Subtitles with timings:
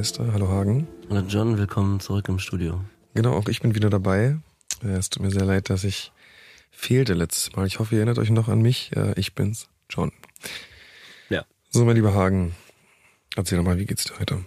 [0.00, 0.32] Geiste.
[0.32, 0.88] Hallo Hagen.
[1.10, 2.82] Hallo John, willkommen zurück im Studio.
[3.12, 4.38] Genau, auch ich bin wieder dabei.
[4.82, 6.10] Äh, es tut mir sehr leid, dass ich
[6.70, 7.66] fehlte letztes Mal.
[7.66, 8.96] Ich hoffe, ihr erinnert euch noch an mich.
[8.96, 10.10] Äh, ich bin's, John.
[11.28, 11.44] Ja.
[11.68, 12.54] So, mein lieber Hagen,
[13.36, 14.42] erzähl doch mal, wie geht's dir heute?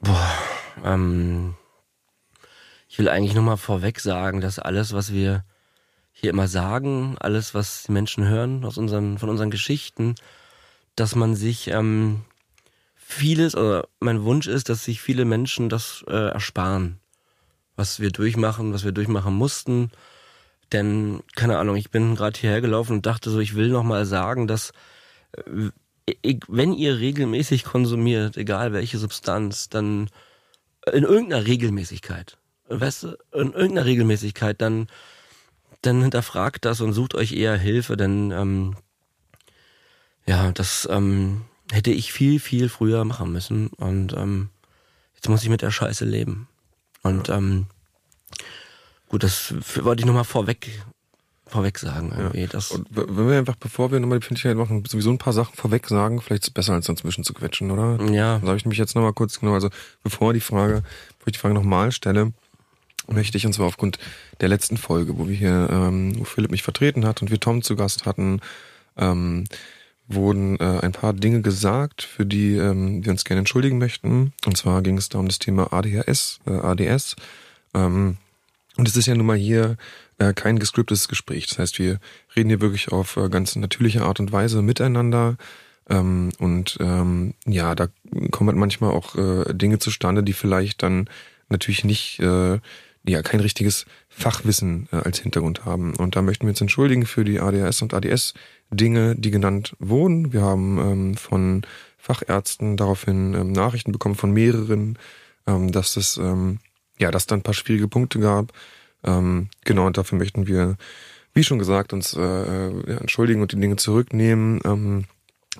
[0.00, 0.32] Boah,
[0.84, 1.56] ähm,
[2.88, 5.44] ich will eigentlich nochmal vorweg sagen, dass alles, was wir
[6.12, 10.14] hier immer sagen, alles, was die Menschen hören aus unseren, von unseren Geschichten,
[10.94, 12.22] dass man sich ähm,
[13.08, 17.00] vieles, oder mein Wunsch ist, dass sich viele Menschen das äh, ersparen,
[17.74, 19.90] was wir durchmachen, was wir durchmachen mussten.
[20.72, 24.46] Denn, keine Ahnung, ich bin gerade hierher gelaufen und dachte so, ich will nochmal sagen,
[24.46, 24.72] dass
[25.32, 25.70] äh,
[26.48, 30.10] wenn ihr regelmäßig konsumiert, egal welche Substanz, dann
[30.92, 32.36] in irgendeiner Regelmäßigkeit,
[32.68, 34.86] weißt du, in irgendeiner Regelmäßigkeit, dann
[35.80, 38.76] dann hinterfragt das und sucht euch eher Hilfe, denn ähm,
[40.26, 43.68] ja, das ähm, hätte ich viel, viel früher machen müssen.
[43.68, 44.50] Und ähm,
[45.14, 46.48] jetzt muss ich mit der Scheiße leben.
[47.02, 47.66] Und ähm,
[49.08, 50.70] gut, das wollte ich nochmal vorweg
[51.48, 52.12] vorweg sagen.
[52.16, 52.42] Irgendwie.
[52.42, 52.46] Ja.
[52.46, 55.54] Das und wenn wir einfach, bevor wir nochmal die Pünktlichkeit machen, sowieso ein paar Sachen
[55.54, 57.98] vorweg sagen, vielleicht ist es besser, als dazwischen zu quetschen, oder?
[58.12, 58.40] Ja.
[58.44, 59.70] Sag ich nämlich jetzt nochmal kurz, genau, also
[60.02, 60.82] bevor die Frage,
[61.18, 62.32] bevor ich die Frage nochmal stelle,
[63.08, 63.98] möchte ich, und zwar aufgrund
[64.40, 67.62] der letzten Folge, wo wir hier, ähm, wo Philipp mich vertreten hat und wir Tom
[67.62, 68.40] zu Gast hatten,
[68.96, 69.44] ähm,
[70.08, 74.32] wurden äh, ein paar Dinge gesagt, für die ähm, wir uns gerne entschuldigen möchten.
[74.46, 77.14] Und zwar ging es da um das Thema ADHS, äh, ADS.
[77.74, 78.16] Ähm,
[78.76, 79.76] und es ist ja nun mal hier
[80.18, 81.46] äh, kein gescriptetes Gespräch.
[81.46, 82.00] Das heißt, wir
[82.34, 85.36] reden hier wirklich auf äh, ganz natürliche Art und Weise miteinander.
[85.90, 87.88] Ähm, und ähm, ja, da
[88.30, 91.08] kommen halt manchmal auch äh, Dinge zustande, die vielleicht dann
[91.48, 92.58] natürlich nicht äh,
[93.12, 95.94] ja kein richtiges Fachwissen äh, als Hintergrund haben.
[95.94, 98.34] Und da möchten wir uns entschuldigen für die ADHS und ADS
[98.70, 100.32] Dinge, die genannt wurden.
[100.32, 101.62] Wir haben ähm, von
[101.96, 104.98] Fachärzten daraufhin ähm, Nachrichten bekommen von mehreren,
[105.46, 106.58] ähm, dass es ähm,
[106.98, 108.52] ja, dass da ein paar schwierige Punkte gab.
[109.04, 110.76] Ähm, genau, und dafür möchten wir,
[111.32, 114.60] wie schon gesagt, uns äh, ja, entschuldigen und die Dinge zurücknehmen.
[114.64, 115.04] Ähm,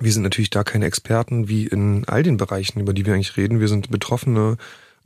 [0.00, 3.36] wir sind natürlich da keine Experten, wie in all den Bereichen, über die wir eigentlich
[3.36, 3.60] reden.
[3.60, 4.56] Wir sind Betroffene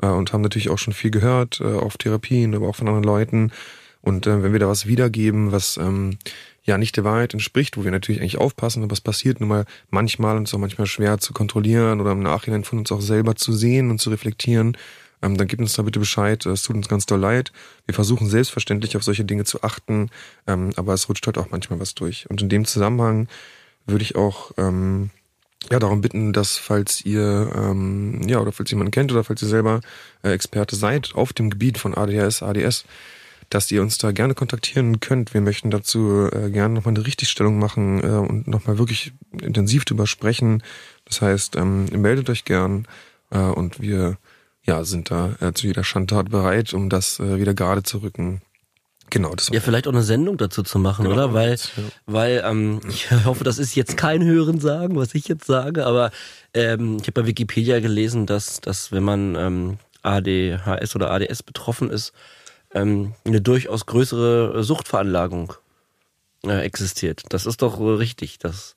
[0.00, 3.04] äh, und haben natürlich auch schon viel gehört äh, auf Therapien, aber auch von anderen
[3.04, 3.53] Leuten.
[4.00, 6.19] Und äh, wenn wir da was wiedergeben, was ähm,
[6.64, 9.64] ja nicht der Wahrheit entspricht, wo wir natürlich eigentlich aufpassen, aber es passiert nun mal
[9.91, 13.00] manchmal und es ist auch manchmal schwer zu kontrollieren oder im Nachhinein von uns auch
[13.00, 14.76] selber zu sehen und zu reflektieren,
[15.22, 16.44] ähm, dann gebt uns da bitte Bescheid.
[16.47, 17.53] Es tut uns ganz doll leid.
[17.86, 20.10] Wir versuchen selbstverständlich auf solche Dinge zu achten,
[20.47, 22.28] ähm, aber es rutscht halt auch manchmal was durch.
[22.28, 23.28] Und in dem Zusammenhang
[23.86, 25.10] würde ich auch ähm,
[25.71, 29.49] ja darum bitten, dass falls ihr ähm, ja oder falls jemanden kennt oder falls ihr
[29.49, 29.81] selber
[30.23, 32.84] äh, Experte seid auf dem Gebiet von ADHS, ADS,
[33.50, 35.34] dass ihr uns da gerne kontaktieren könnt.
[35.34, 40.06] Wir möchten dazu äh, gerne nochmal eine Richtigstellung machen äh, und nochmal wirklich intensiv drüber
[40.06, 40.62] sprechen.
[41.05, 42.87] Das heißt, ähm, meldet euch gern
[43.31, 44.19] äh, und wir
[44.65, 48.43] ja, sind da äh, zu jeder Schandtat bereit, um das äh, wieder gerade zu rücken.
[49.12, 51.34] Genau, das ja, vielleicht auch eine Sendung dazu zu machen, genau, oder?
[51.34, 51.83] Weil, ja.
[52.06, 56.11] weil ähm, ich hoffe, das ist jetzt kein Hörensagen, was ich jetzt sage, aber
[56.55, 61.91] ähm, ich habe bei Wikipedia gelesen, dass, dass wenn man ähm, ADHS oder ADS betroffen
[61.91, 62.15] ist,
[62.72, 65.53] ähm, eine durchaus größere Suchtveranlagung
[66.47, 67.25] äh, existiert.
[67.28, 68.39] Das ist doch richtig.
[68.39, 68.77] Das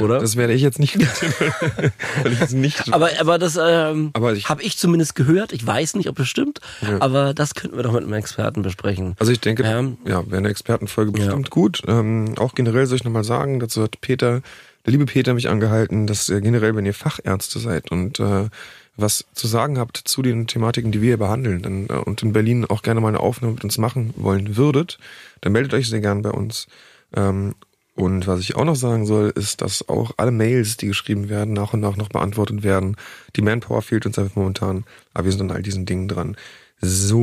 [0.00, 0.18] oder?
[0.18, 0.98] Das werde ich jetzt nicht.
[2.22, 5.52] weil ich es nicht aber, aber das ähm, habe ich zumindest gehört.
[5.52, 7.00] Ich weiß nicht, ob es stimmt, ja.
[7.00, 9.14] aber das könnten wir doch mit einem Experten besprechen.
[9.18, 11.50] Also ich denke, ähm, ja, wäre eine Expertenfolge bestimmt ja.
[11.50, 11.82] gut.
[11.86, 14.40] Ähm, auch generell soll ich nochmal sagen, dazu hat Peter,
[14.86, 18.48] der liebe Peter mich angehalten, dass äh, generell, wenn ihr Fachärzte seid und äh,
[18.96, 22.32] was zu sagen habt zu den Thematiken, die wir hier behandeln dann, äh, und in
[22.32, 24.98] Berlin auch gerne mal eine Aufnahme mit uns machen wollen würdet,
[25.40, 26.66] dann meldet euch sehr gern bei uns.
[27.14, 27.54] Ähm,
[27.94, 31.52] und was ich auch noch sagen soll, ist, dass auch alle Mails, die geschrieben werden,
[31.52, 32.96] nach und nach noch beantwortet werden.
[33.36, 36.36] Die Manpower fehlt uns einfach momentan, aber wir sind an all diesen Dingen dran.
[36.80, 37.20] So.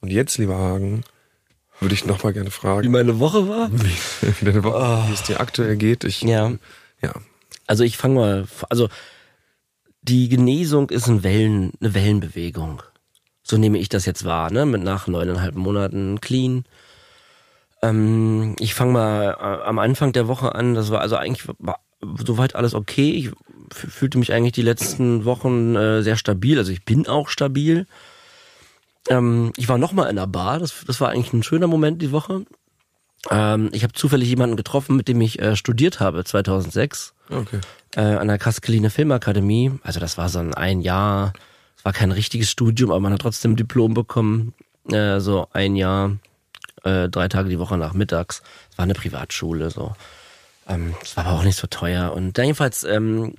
[0.00, 1.02] Und jetzt, lieber Hagen,
[1.80, 2.84] würde ich noch mal gerne fragen.
[2.84, 3.70] Wie meine Woche war?
[4.40, 5.08] Wie deine Woche, oh.
[5.08, 6.04] wie es dir aktuell geht.
[6.04, 6.52] Ich, ja.
[7.02, 7.14] Ja.
[7.66, 8.88] Also ich fange mal, also
[10.02, 12.82] die Genesung ist ein Wellen, eine Wellenbewegung.
[13.42, 14.66] So nehme ich das jetzt wahr, ne?
[14.66, 16.64] Mit nach neuneinhalb Monaten clean
[17.82, 20.74] ähm, ich fange mal äh, am Anfang der Woche an.
[20.74, 23.10] Das war also eigentlich war soweit alles okay.
[23.10, 23.30] Ich
[23.72, 26.58] fühlte mich eigentlich die letzten Wochen äh, sehr stabil.
[26.58, 27.86] Also ich bin auch stabil.
[29.08, 30.58] Ähm, ich war noch mal in der Bar.
[30.58, 32.44] Das, das war eigentlich ein schöner Moment die Woche.
[33.30, 37.60] Ähm, ich habe zufällig jemanden getroffen, mit dem ich äh, studiert habe 2006 okay.
[37.96, 39.72] äh, an der Kaskeline Filmakademie.
[39.82, 41.32] Also das war so ein, ein Jahr.
[41.76, 44.54] Es war kein richtiges Studium, aber man hat trotzdem ein Diplom bekommen.
[44.90, 46.16] Äh, so ein Jahr
[46.84, 48.42] äh, drei Tage die Woche nachmittags.
[48.70, 49.94] Es war eine Privatschule so.
[50.68, 52.12] Ähm, das war aber auch nicht so teuer.
[52.12, 53.34] Und jedenfalls ähm,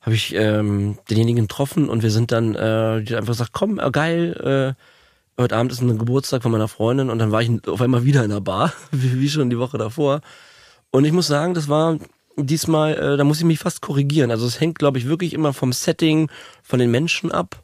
[0.00, 3.78] habe ich ähm, denjenigen getroffen und wir sind dann, äh, die hat einfach gesagt, komm,
[3.78, 7.50] äh, geil, äh, heute Abend ist ein Geburtstag von meiner Freundin und dann war ich
[7.66, 10.20] auf einmal wieder in der Bar, wie, wie schon die Woche davor.
[10.90, 11.98] Und ich muss sagen, das war
[12.36, 14.30] diesmal, äh, da muss ich mich fast korrigieren.
[14.30, 16.30] Also es hängt, glaube ich, wirklich immer vom Setting,
[16.62, 17.62] von den Menschen ab.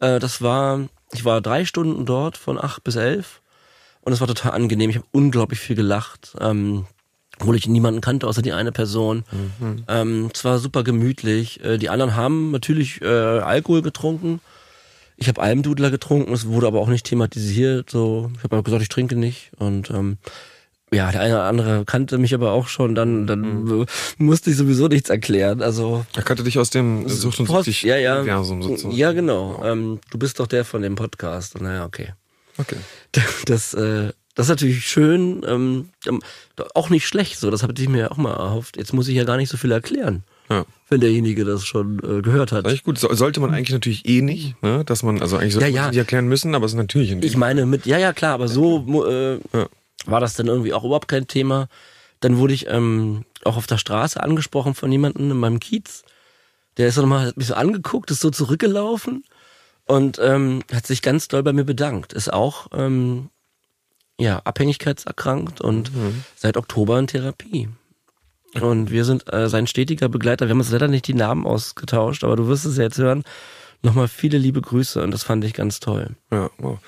[0.00, 3.40] Äh, das war, ich war drei Stunden dort von acht bis elf
[4.06, 4.88] und es war total angenehm.
[4.88, 6.36] Ich habe unglaublich viel gelacht.
[6.40, 6.86] Ähm,
[7.40, 9.24] obwohl ich niemanden kannte, außer die eine Person.
[9.32, 9.84] Mhm.
[9.88, 11.62] Ähm, es war super gemütlich.
[11.64, 14.40] Äh, die anderen haben natürlich äh, Alkohol getrunken.
[15.16, 17.90] Ich habe Almdudler getrunken, es wurde aber auch nicht thematisiert.
[17.90, 19.50] So, ich habe gesagt, ich trinke nicht.
[19.56, 20.18] Und ähm,
[20.92, 23.86] ja, der eine oder andere kannte mich aber auch schon, dann, dann mhm.
[24.18, 25.62] musste ich sowieso nichts erklären.
[25.62, 28.20] Also er kannte dich aus dem Sucht und Post, ja, ja.
[28.20, 28.94] Universum sozusagen.
[28.94, 29.62] Ja, genau.
[29.64, 31.60] Ähm, du bist doch der von dem Podcast.
[31.60, 32.12] Naja, okay.
[32.58, 32.76] Okay.
[33.46, 36.20] Das, äh, das ist natürlich schön, ähm, ähm,
[36.74, 37.38] auch nicht schlecht.
[37.38, 38.76] So, das habe ich mir auch mal erhofft.
[38.76, 40.24] Jetzt muss ich ja gar nicht so viel erklären.
[40.50, 40.66] Ja.
[40.90, 42.66] Wenn derjenige das schon äh, gehört hat.
[42.66, 42.98] Eigentlich gut.
[42.98, 44.84] So, sollte man eigentlich natürlich eh nicht, ne?
[44.84, 45.82] dass man, also eigentlich sollte ja, ja.
[45.82, 48.34] man nicht erklären müssen, aber es ist natürlich ein Ich meine mit, ja, ja, klar,
[48.34, 49.68] aber so äh, ja.
[50.04, 51.68] war das dann irgendwie auch überhaupt kein Thema.
[52.20, 56.04] Dann wurde ich ähm, auch auf der Straße angesprochen von jemandem in meinem Kiez.
[56.76, 59.24] Der ist so nochmal, hat mich so angeguckt, ist so zurückgelaufen
[59.86, 62.12] und ähm, hat sich ganz doll bei mir bedankt.
[62.12, 63.30] Ist auch ähm,
[64.18, 66.24] ja abhängigkeitserkrankt und mhm.
[66.34, 67.68] seit Oktober in Therapie.
[68.60, 70.46] Und wir sind äh, sein stetiger Begleiter.
[70.46, 73.22] Wir haben uns leider nicht die Namen ausgetauscht, aber du wirst es jetzt hören.
[73.82, 76.16] Nochmal viele liebe Grüße und das fand ich ganz toll.
[76.30, 76.78] Ja, wow.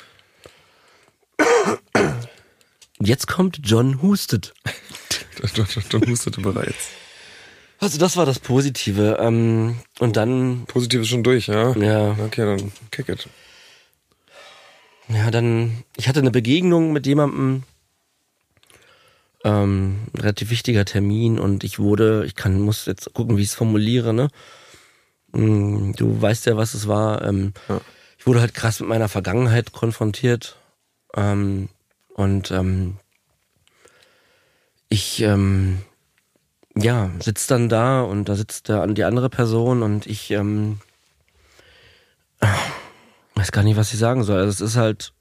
[3.01, 4.55] Jetzt kommt John Hustet.
[5.55, 6.89] John, John hustete bereits.
[7.81, 9.19] Also das war das Positive.
[9.21, 10.65] Ähm, und dann.
[10.67, 11.77] Positiv ist schon durch, ja?
[11.77, 12.17] Ja.
[12.25, 13.29] Okay, dann kick it.
[15.09, 15.85] Ja, dann.
[15.97, 17.63] Ich hatte eine Begegnung mit jemandem.
[19.45, 23.55] Ähm, relativ wichtiger Termin und ich wurde, ich kann, muss jetzt gucken, wie ich es
[23.55, 24.31] formuliere, ne?
[25.31, 27.23] Mm, du weißt ja, was es war.
[27.23, 27.81] Ähm, ja.
[28.19, 30.59] Ich wurde halt krass mit meiner Vergangenheit konfrontiert.
[31.17, 31.69] Ähm,
[32.15, 32.97] und ähm,
[34.89, 35.83] ich ähm,
[36.81, 40.79] ja, sitzt dann da und da sitzt da die andere Person und ich ähm,
[43.35, 44.39] weiß gar nicht, was ich sagen soll.
[44.39, 45.13] Also es ist halt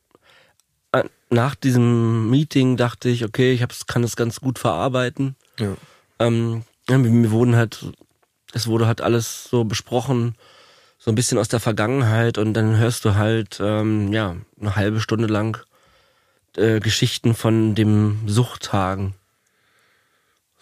[0.92, 5.36] äh, nach diesem Meeting dachte ich, okay, ich hab's, kann es ganz gut verarbeiten.
[5.60, 5.76] Ja.
[6.20, 7.86] Ähm, ja, mir wurden halt,
[8.54, 10.36] es wurde halt alles so besprochen,
[11.00, 15.00] so ein bisschen aus der Vergangenheit und dann hörst du halt, ähm, ja, eine halbe
[15.00, 15.60] Stunde lang
[16.56, 19.16] äh, Geschichten von dem Suchttagen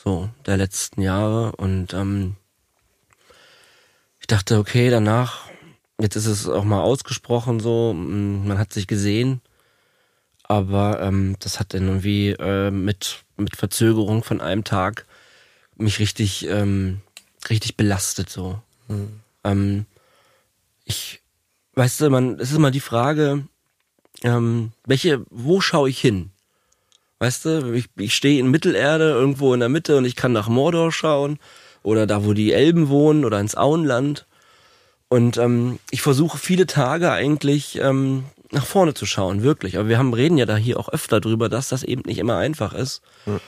[0.05, 2.35] so der letzten Jahre und ähm,
[4.19, 5.49] ich dachte, okay, danach,
[5.99, 9.41] jetzt ist es auch mal ausgesprochen so, man hat sich gesehen,
[10.43, 15.05] aber ähm, das hat dann irgendwie äh, mit, mit Verzögerung von einem Tag
[15.75, 17.01] mich richtig, ähm,
[17.49, 18.61] richtig belastet so.
[18.87, 19.19] Mhm.
[19.43, 19.85] Ähm,
[20.85, 21.21] ich,
[21.73, 23.47] weißt du, man, es ist immer die Frage,
[24.23, 26.31] ähm, welche, wo schaue ich hin?
[27.25, 30.47] Weißt du, ich, ich stehe in Mittelerde irgendwo in der Mitte und ich kann nach
[30.47, 31.39] Mordor schauen
[31.81, 34.27] oder da, wo die Elben wohnen oder ins Auenland.
[35.09, 39.79] Und ähm, ich versuche viele Tage eigentlich ähm, nach vorne zu schauen, wirklich.
[39.79, 42.37] Aber wir haben reden ja da hier auch öfter drüber, dass das eben nicht immer
[42.37, 43.01] einfach ist.
[43.25, 43.39] Ja.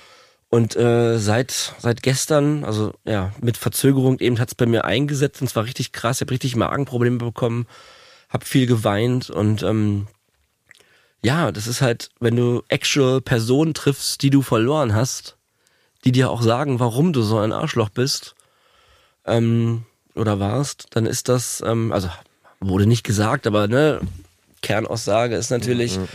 [0.50, 5.50] Und äh, seit seit gestern, also ja, mit Verzögerung eben hat's bei mir eingesetzt und
[5.50, 6.18] es war richtig krass.
[6.18, 7.68] Ich habe richtig Magenprobleme bekommen,
[8.30, 10.08] habe viel geweint und ähm,
[11.24, 15.38] ja, das ist halt, wenn du actual Personen triffst, die du verloren hast,
[16.06, 18.36] die dir auch sagen, warum du so ein Arschloch bist
[19.26, 19.84] ähm,
[20.16, 22.10] oder warst, dann ist das, ähm, also
[22.60, 24.00] wurde nicht gesagt, aber ne,
[24.62, 26.08] Kernaussage ist natürlich, mhm.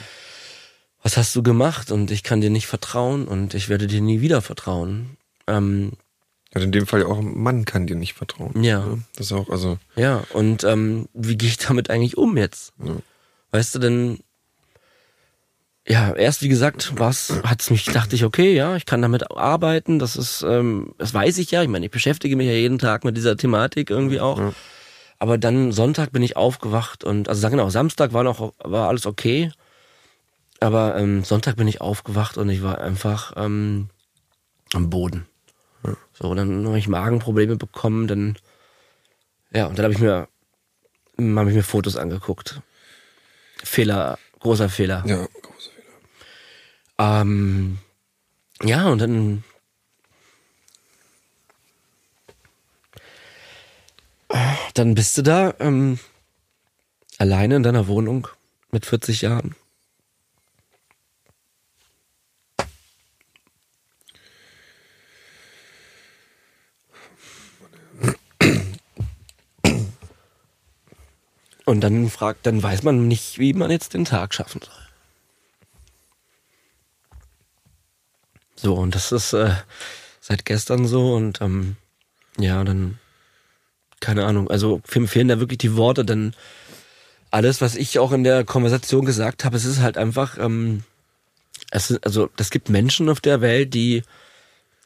[1.03, 4.21] was hast du gemacht und ich kann dir nicht vertrauen und ich werde dir nie
[4.21, 5.17] wieder vertrauen.
[5.47, 5.93] Ähm,
[6.55, 8.63] also in dem Fall ja auch ein Mann kann dir nicht vertrauen.
[8.63, 8.99] Ja.
[9.17, 9.79] Das ist auch, also.
[9.97, 12.73] Ja, und ähm, wie gehe ich damit eigentlich um jetzt?
[12.83, 12.97] Ja.
[13.53, 14.21] Weißt du denn,
[15.87, 19.99] ja, erst wie gesagt, was hat's mich, dachte ich, okay, ja, ich kann damit arbeiten,
[19.99, 23.05] das ist, ähm, das weiß ich ja, ich meine, ich beschäftige mich ja jeden Tag
[23.05, 24.39] mit dieser Thematik irgendwie auch.
[24.39, 24.53] Ja.
[25.19, 29.53] Aber dann Sonntag bin ich aufgewacht und, also genau, Samstag war noch, war alles okay.
[30.61, 33.89] Aber ähm, Sonntag bin ich aufgewacht und ich war einfach ähm,
[34.73, 35.27] am Boden.
[35.85, 35.97] Ja.
[36.13, 38.37] So, dann habe ich Magenprobleme bekommen, dann,
[39.53, 40.29] ja, und dann habe ich mir,
[41.19, 42.61] habe ich mir Fotos angeguckt.
[43.65, 45.03] Fehler, großer Fehler.
[45.07, 45.27] Ja,
[47.03, 47.79] ähm,
[48.63, 49.45] ja, und dann.
[54.75, 55.99] Dann bist du da ähm,
[57.19, 58.29] alleine in deiner Wohnung
[58.71, 59.55] mit 40 Jahren.
[71.65, 74.82] Und dann fragt, dann weiß man nicht, wie man jetzt den Tag schaffen soll.
[78.63, 79.51] So, und das ist äh,
[80.21, 81.75] seit gestern so und ähm,
[82.39, 83.01] ja, dann,
[83.99, 86.33] keine Ahnung, also mir fehlen da wirklich die Worte, denn
[87.33, 90.85] alles, was ich auch in der Konversation gesagt habe, es ist halt einfach, ähm,
[91.73, 94.05] es ist, also das gibt Menschen auf der Welt, die,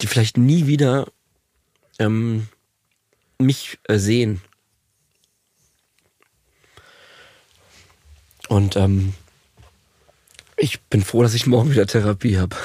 [0.00, 1.08] die vielleicht nie wieder
[1.98, 2.48] ähm,
[3.38, 4.40] mich äh, sehen.
[8.48, 9.12] Und ähm,
[10.56, 12.56] ich bin froh, dass ich morgen wieder Therapie habe.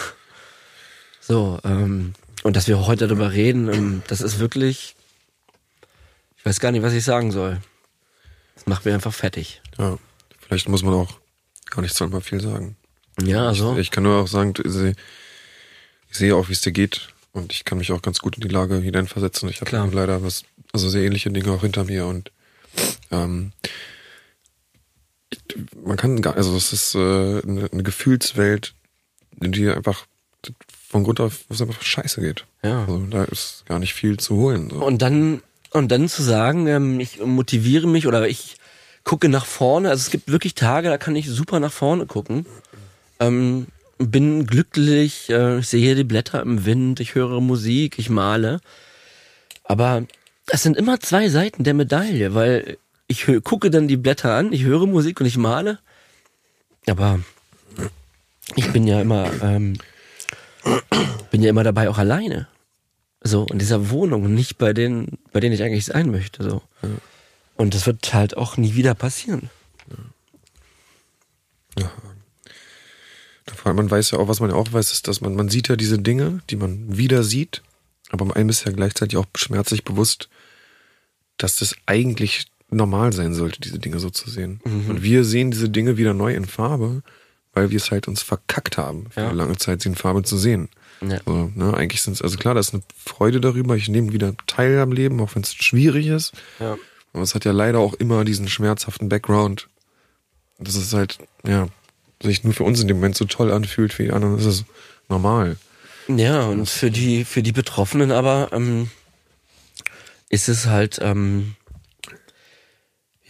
[1.31, 4.97] So, ähm, und dass wir heute darüber reden, ähm, das ist wirklich,
[6.35, 7.61] ich weiß gar nicht, was ich sagen soll.
[8.55, 9.61] Das macht mir einfach fertig.
[9.77, 9.97] Ja,
[10.41, 11.21] vielleicht muss man auch
[11.69, 12.75] gar nicht so viel sagen.
[13.21, 13.71] Ja, also.
[13.75, 14.55] Ich, ich kann nur auch sagen,
[16.09, 17.13] ich sehe, auch, wie es dir geht.
[17.31, 19.47] Und ich kann mich auch ganz gut in die Lage hineinversetzen.
[19.47, 22.29] Ich habe leider was, also sehr ähnliche Dinge auch hinter mir und
[23.09, 23.53] ähm,
[25.29, 25.39] ich,
[25.81, 28.73] man kann gar, also es ist äh, eine, eine Gefühlswelt,
[29.39, 30.05] in die einfach
[30.91, 32.45] von Grund auf, wo es einfach scheiße geht.
[32.63, 32.81] Ja.
[32.81, 34.69] Also da ist gar nicht viel zu holen.
[34.69, 34.85] So.
[34.85, 38.57] Und dann und dann zu sagen, ähm, ich motiviere mich oder ich
[39.05, 39.89] gucke nach vorne.
[39.89, 42.45] Also es gibt wirklich Tage, da kann ich super nach vorne gucken.
[43.19, 43.67] Ähm,
[43.97, 48.59] bin glücklich, äh, ich sehe die Blätter im Wind, ich höre Musik, ich male.
[49.63, 50.03] Aber
[50.47, 54.63] es sind immer zwei Seiten der Medaille, weil ich gucke dann die Blätter an, ich
[54.63, 55.79] höre Musik und ich male.
[56.87, 57.19] Aber
[58.55, 59.77] ich bin ja immer, ähm,
[61.31, 62.47] bin ja immer dabei auch alleine.
[63.23, 66.43] So, in dieser Wohnung, nicht bei denen, bei denen ich eigentlich sein möchte.
[66.43, 66.61] So.
[66.81, 66.89] Ja.
[67.55, 69.49] Und das wird halt auch nie wieder passieren.
[71.77, 71.91] Ja.
[73.53, 75.49] Vor allem, man weiß ja auch, was man ja auch weiß, ist, dass man, man
[75.49, 77.61] sieht ja diese Dinge, die man wieder sieht,
[78.09, 80.29] aber einem ist ja gleichzeitig auch schmerzlich bewusst,
[81.37, 84.61] dass das eigentlich normal sein sollte, diese Dinge so zu sehen.
[84.63, 84.89] Mhm.
[84.89, 87.03] Und wir sehen diese Dinge wieder neu in Farbe,
[87.53, 89.27] weil wir es halt uns verkackt haben, für Ja.
[89.29, 90.69] eine lange Zeit sie in Farbe zu sehen.
[91.01, 91.19] Ja.
[91.25, 94.33] So, ne, eigentlich sind es, also klar, da ist eine Freude darüber, ich nehme wieder
[94.47, 96.33] teil am Leben, auch wenn es schwierig ist.
[96.59, 96.77] Ja.
[97.13, 99.67] Aber es hat ja leider auch immer diesen schmerzhaften Background.
[100.59, 101.67] Das ist halt, ja,
[102.21, 104.63] sich nur für uns in dem Moment so toll anfühlt, für die anderen ist es
[105.09, 105.57] normal.
[106.07, 108.89] Ja, und für die, für die Betroffenen aber ähm,
[110.29, 111.55] ist es halt, ähm,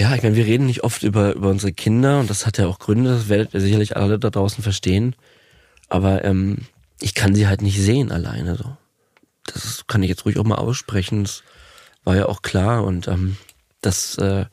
[0.01, 2.65] ja, ich meine, wir reden nicht oft über, über unsere Kinder und das hat ja
[2.65, 5.15] auch Gründe, das werdet ihr sicherlich alle da draußen verstehen.
[5.89, 6.65] Aber ähm,
[6.99, 8.75] ich kann sie halt nicht sehen alleine so.
[9.45, 11.23] Das ist, kann ich jetzt ruhig auch mal aussprechen.
[11.23, 11.43] Das
[12.03, 13.37] war ja auch klar und ähm,
[13.81, 14.45] das äh,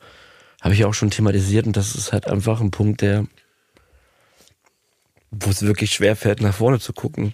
[0.61, 3.25] habe ich ja auch schon thematisiert und das ist halt einfach ein Punkt, der
[5.31, 7.33] wo es wirklich schwer fällt, nach vorne zu gucken.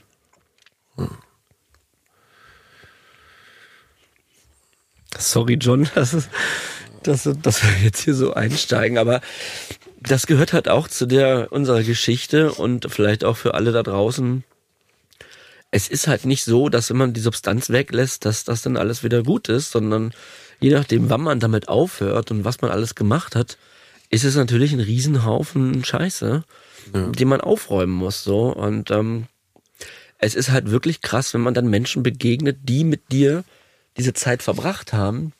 [5.17, 6.29] Sorry, John, dass, es,
[7.07, 9.21] dass, dass wir jetzt hier so einsteigen, aber
[9.99, 14.43] das gehört halt auch zu der unserer Geschichte und vielleicht auch für alle da draußen.
[15.71, 19.03] Es ist halt nicht so, dass wenn man die Substanz weglässt, dass das dann alles
[19.03, 20.13] wieder gut ist, sondern
[20.59, 23.57] je nachdem, wann man damit aufhört und was man alles gemacht hat,
[24.09, 26.43] ist es natürlich ein Riesenhaufen Scheiße,
[26.93, 27.07] Ja.
[27.09, 28.23] den man aufräumen muss.
[28.23, 29.25] So und ähm,
[30.17, 33.43] es ist halt wirklich krass, wenn man dann Menschen begegnet, die mit dir
[33.97, 35.33] diese Zeit verbracht haben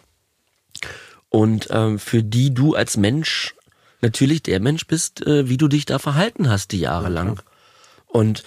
[1.30, 3.56] und ähm, für die du als Mensch
[4.02, 7.42] natürlich der Mensch bist, äh, wie du dich da verhalten hast die Jahre lang.
[8.08, 8.44] Und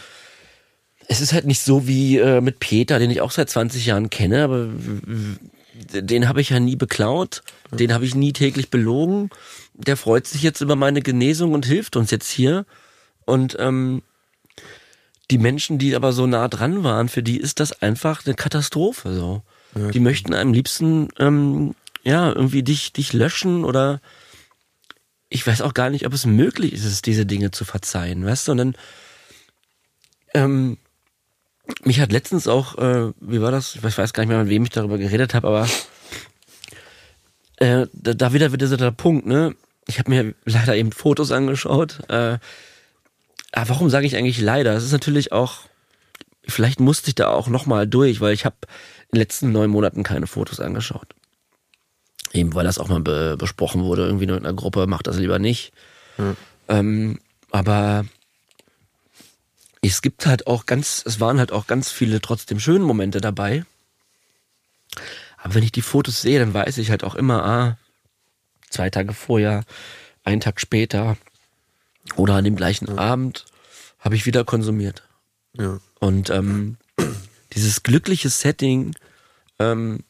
[1.08, 4.11] es ist halt nicht so wie äh, mit Peter, den ich auch seit 20 Jahren
[4.11, 4.68] kenne, aber
[5.92, 9.30] den habe ich ja nie beklaut, den habe ich nie täglich belogen.
[9.75, 12.66] Der freut sich jetzt über meine Genesung und hilft uns jetzt hier.
[13.25, 14.02] Und ähm,
[15.30, 19.14] die Menschen, die aber so nah dran waren, für die ist das einfach eine Katastrophe.
[19.14, 19.42] So,
[19.78, 21.75] Ja, die möchten am liebsten ähm,
[22.08, 24.00] ja irgendwie dich dich löschen oder
[25.28, 28.48] ich weiß auch gar nicht, ob es möglich ist, es diese Dinge zu verzeihen, weißt
[28.48, 28.52] du?
[28.52, 28.74] Und dann
[30.34, 30.78] ähm,
[31.84, 33.74] mich hat letztens auch, äh, wie war das?
[33.74, 35.68] Ich weiß- gar nicht mehr, mit wem ich darüber geredet habe, aber
[37.56, 39.54] äh, da, da wieder so der Punkt, ne?
[39.86, 42.00] Ich habe mir leider eben Fotos angeschaut.
[42.08, 42.38] Äh,
[43.52, 44.74] aber warum sage ich eigentlich leider?
[44.74, 45.60] Es ist natürlich auch,
[46.46, 48.56] vielleicht musste ich da auch nochmal durch, weil ich habe
[49.10, 51.14] in den letzten neun Monaten keine Fotos angeschaut.
[52.32, 55.38] Eben weil das auch mal be besprochen wurde, irgendwie in einer Gruppe, macht das lieber
[55.38, 55.73] nicht.
[56.18, 56.35] Ja.
[56.68, 57.18] Ähm,
[57.50, 58.04] aber
[59.82, 63.64] es gibt halt auch ganz, es waren halt auch ganz viele trotzdem schöne Momente dabei.
[65.38, 67.78] Aber wenn ich die Fotos sehe, dann weiß ich halt auch immer, ah,
[68.70, 69.64] zwei Tage vorher,
[70.25, 71.16] einen Tag später
[72.16, 73.47] oder an dem gleichen Abend
[73.99, 75.02] habe ich wieder konsumiert.
[75.54, 75.80] Ja.
[76.00, 76.76] Und ähm,
[77.52, 78.94] dieses glückliche Setting,
[79.58, 80.04] ähm,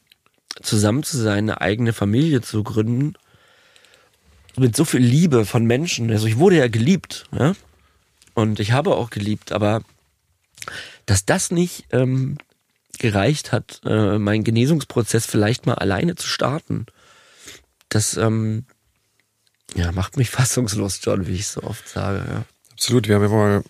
[0.62, 3.14] zusammen zu sein, eine eigene Familie zu gründen,
[4.56, 6.10] mit so viel Liebe von Menschen.
[6.10, 7.54] Also ich wurde ja geliebt, ja.
[8.34, 9.82] Und ich habe auch geliebt, aber
[11.06, 12.38] dass das nicht ähm,
[12.98, 16.86] gereicht hat, äh, meinen Genesungsprozess vielleicht mal alleine zu starten,
[17.88, 18.64] das ähm,
[19.74, 22.24] ja, macht mich fassungslos, John, wie ich so oft sage.
[22.28, 22.44] Ja.
[22.72, 23.64] Absolut, wir haben ja mal,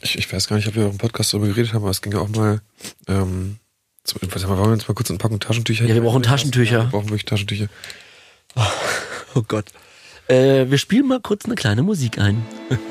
[0.00, 2.02] ich, ich weiß gar nicht, ob wir auch im Podcast darüber geredet haben, aber es
[2.02, 2.60] ging ja auch mal,
[3.06, 3.59] ähm,
[4.04, 5.84] was haben wir, wollen wir jetzt mal kurz Packung Taschentücher?
[5.84, 6.78] Ja, wir brauchen Taschentücher.
[6.78, 7.66] Ja, wir brauchen wirklich Taschentücher.
[8.56, 8.62] Oh,
[9.34, 9.66] oh Gott.
[10.28, 12.44] Äh, wir spielen mal kurz eine kleine Musik ein.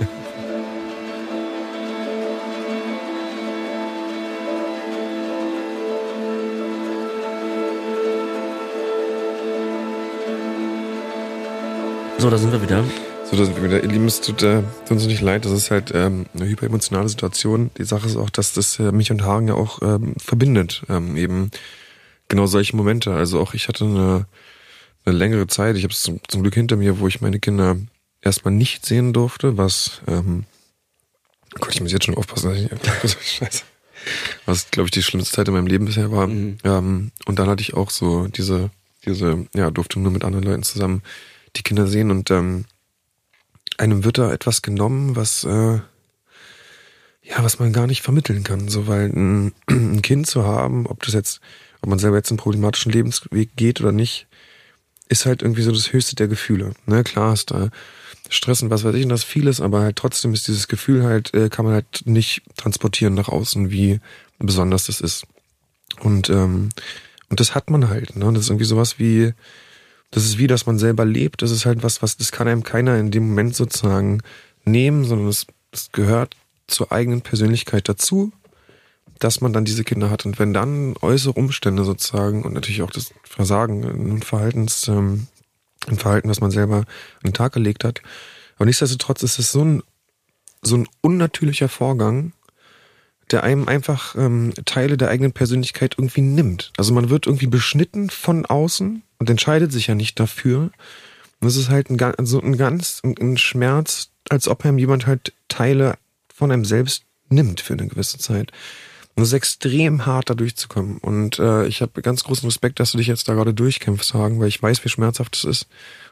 [12.20, 12.84] So, da sind wir wieder.
[13.30, 13.84] So, da sind wir wieder.
[13.84, 15.46] Ihr Lieben, es tut, äh, tut uns nicht leid.
[15.46, 17.70] Das ist halt ähm, eine hyperemotionale Situation.
[17.78, 20.84] Die Sache ist auch, dass das äh, mich und Hagen ja auch ähm, verbindet.
[20.90, 21.52] Ähm, eben
[22.28, 23.14] genau solche Momente.
[23.14, 24.26] Also auch ich hatte eine,
[25.06, 27.78] eine längere Zeit, ich habe es zum, zum Glück hinter mir, wo ich meine Kinder
[28.22, 30.46] erstmal nicht sehen durfte, was, ähm,
[31.56, 33.64] oh Gott, ich muss jetzt schon aufpassen, dass ich nicht, scheiße.
[34.48, 36.26] Was, glaube ich, die schlimmste Zeit in meinem Leben bisher war.
[36.26, 36.58] Mhm.
[36.64, 38.72] Ähm, und dann hatte ich auch so diese,
[39.06, 41.04] diese, ja, durfte nur mit anderen Leuten zusammen
[41.56, 42.66] die Kinder sehen und ähm,
[43.80, 45.80] einem wird da etwas genommen, was äh,
[47.30, 51.04] ja, was man gar nicht vermitteln kann, so weil ein, ein Kind zu haben, ob
[51.04, 51.42] das jetzt,
[51.82, 54.28] ob man selber jetzt einen problematischen Lebensweg geht oder nicht,
[55.08, 56.74] ist halt irgendwie so das Höchste der Gefühle.
[56.86, 57.70] Ne, klar ist da
[58.30, 61.34] Stress und was weiß ich und das vieles, aber halt trotzdem ist dieses Gefühl halt,
[61.34, 64.00] äh, kann man halt nicht transportieren nach außen, wie
[64.38, 65.26] besonders das ist.
[66.02, 66.70] Und ähm,
[67.30, 68.16] und das hat man halt.
[68.16, 68.32] Ne?
[68.34, 69.34] Das ist irgendwie sowas wie
[70.12, 71.42] das ist wie, dass man selber lebt.
[71.42, 74.22] Das ist halt was, was, das kann einem keiner in dem Moment sozusagen
[74.66, 76.36] nehmen, sondern es, es gehört
[76.68, 78.32] zur eigenen Persönlichkeit dazu,
[79.20, 80.26] dass man dann diese Kinder hat.
[80.26, 85.28] Und wenn dann äußere Umstände sozusagen und natürlich auch das Versagen in Verhaltens, ähm,
[85.96, 86.86] Verhalten, was man selber an
[87.24, 88.02] den Tag gelegt hat.
[88.58, 89.84] Aber nichtsdestotrotz ist es so ein,
[90.62, 92.34] so ein unnatürlicher Vorgang,
[93.32, 96.74] der einem einfach ähm, Teile der eigenen Persönlichkeit irgendwie nimmt.
[96.78, 100.72] Also man wird irgendwie beschnitten von außen und entscheidet sich ja nicht dafür.
[101.42, 105.34] Und das ist halt ein, so ein ganz ein Schmerz, als ob einem jemand halt
[105.48, 105.98] Teile
[106.34, 108.52] von einem selbst nimmt für eine gewisse Zeit.
[109.16, 110.98] Und es ist extrem hart, da durchzukommen.
[110.98, 114.40] Und äh, ich habe ganz großen Respekt, dass du dich jetzt da gerade durchkämpfst, Hagen,
[114.40, 115.68] weil ich weiß, wie schmerzhaft es ist.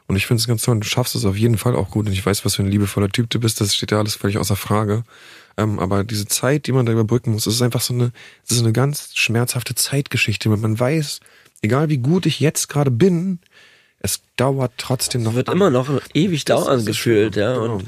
[0.06, 0.74] Und ich finde es ganz toll.
[0.74, 2.06] Und du schaffst es auf jeden Fall auch gut.
[2.06, 3.62] Und ich weiß, was für ein liebevoller Typ du bist.
[3.62, 5.04] Das steht ja alles völlig außer Frage.
[5.56, 8.12] Ähm, aber diese Zeit, die man da überbrücken muss, ist einfach so eine,
[8.46, 10.50] das ist eine ganz schmerzhafte Zeitgeschichte.
[10.50, 11.20] Wenn man weiß,
[11.62, 13.40] egal wie gut ich jetzt gerade bin,
[14.00, 15.32] es dauert trotzdem noch.
[15.32, 15.56] Es wird an.
[15.56, 17.54] immer noch ewig dauern gefühlt, ja.
[17.54, 17.74] Genau.
[17.74, 17.84] Und,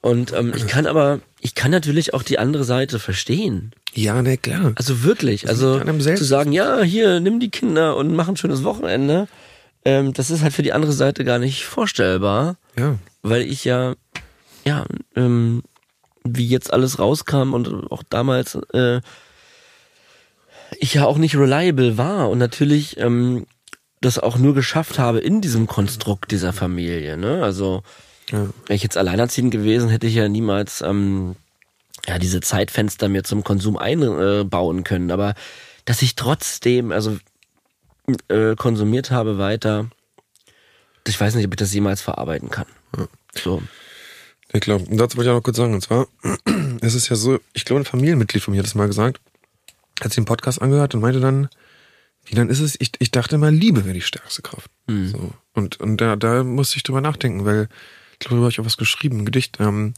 [0.00, 3.72] und ähm, ich kann aber, ich kann natürlich auch die andere Seite verstehen.
[3.94, 4.72] Ja, ne, klar.
[4.76, 9.26] Also wirklich, also zu sagen, ja, hier, nimm die Kinder und mach ein schönes Wochenende,
[9.84, 12.56] ähm, das ist halt für die andere Seite gar nicht vorstellbar.
[12.78, 12.96] Ja.
[13.22, 13.94] Weil ich ja,
[14.64, 14.84] ja,
[15.16, 15.62] ähm,
[16.24, 19.00] wie jetzt alles rauskam und auch damals äh,
[20.76, 23.46] ich ja auch nicht reliable war und natürlich ähm,
[24.00, 27.16] das auch nur geschafft habe in diesem Konstrukt dieser Familie.
[27.16, 27.42] Ne?
[27.42, 27.82] Also
[28.30, 28.48] ja.
[28.66, 31.36] wenn ich jetzt alleinerziehend gewesen, hätte ich ja niemals ähm,
[32.06, 35.10] ja diese Zeitfenster mir zum Konsum einbauen können.
[35.10, 35.34] Aber
[35.84, 37.18] dass ich trotzdem also
[38.28, 39.90] äh, konsumiert habe weiter,
[41.06, 42.66] ich weiß nicht, ob ich das jemals verarbeiten kann.
[42.96, 43.08] Ja.
[43.34, 43.62] So.
[44.52, 46.06] Ich glaube, dazu wollte ich auch noch kurz sagen, und zwar,
[46.80, 49.20] es ist ja so, ich glaube, ein Familienmitglied von mir hat das mal gesagt,
[50.00, 51.48] hat sich den Podcast angehört und meinte dann,
[52.24, 54.70] wie dann ist es, ich, ich dachte immer, Liebe wäre die stärkste Kraft.
[54.86, 55.08] Mhm.
[55.08, 55.32] So.
[55.54, 57.68] Und, und da, da musste ich drüber nachdenken, weil,
[58.12, 59.94] ich glaube, da habe ich auch was geschrieben, ein Gedicht, ähm,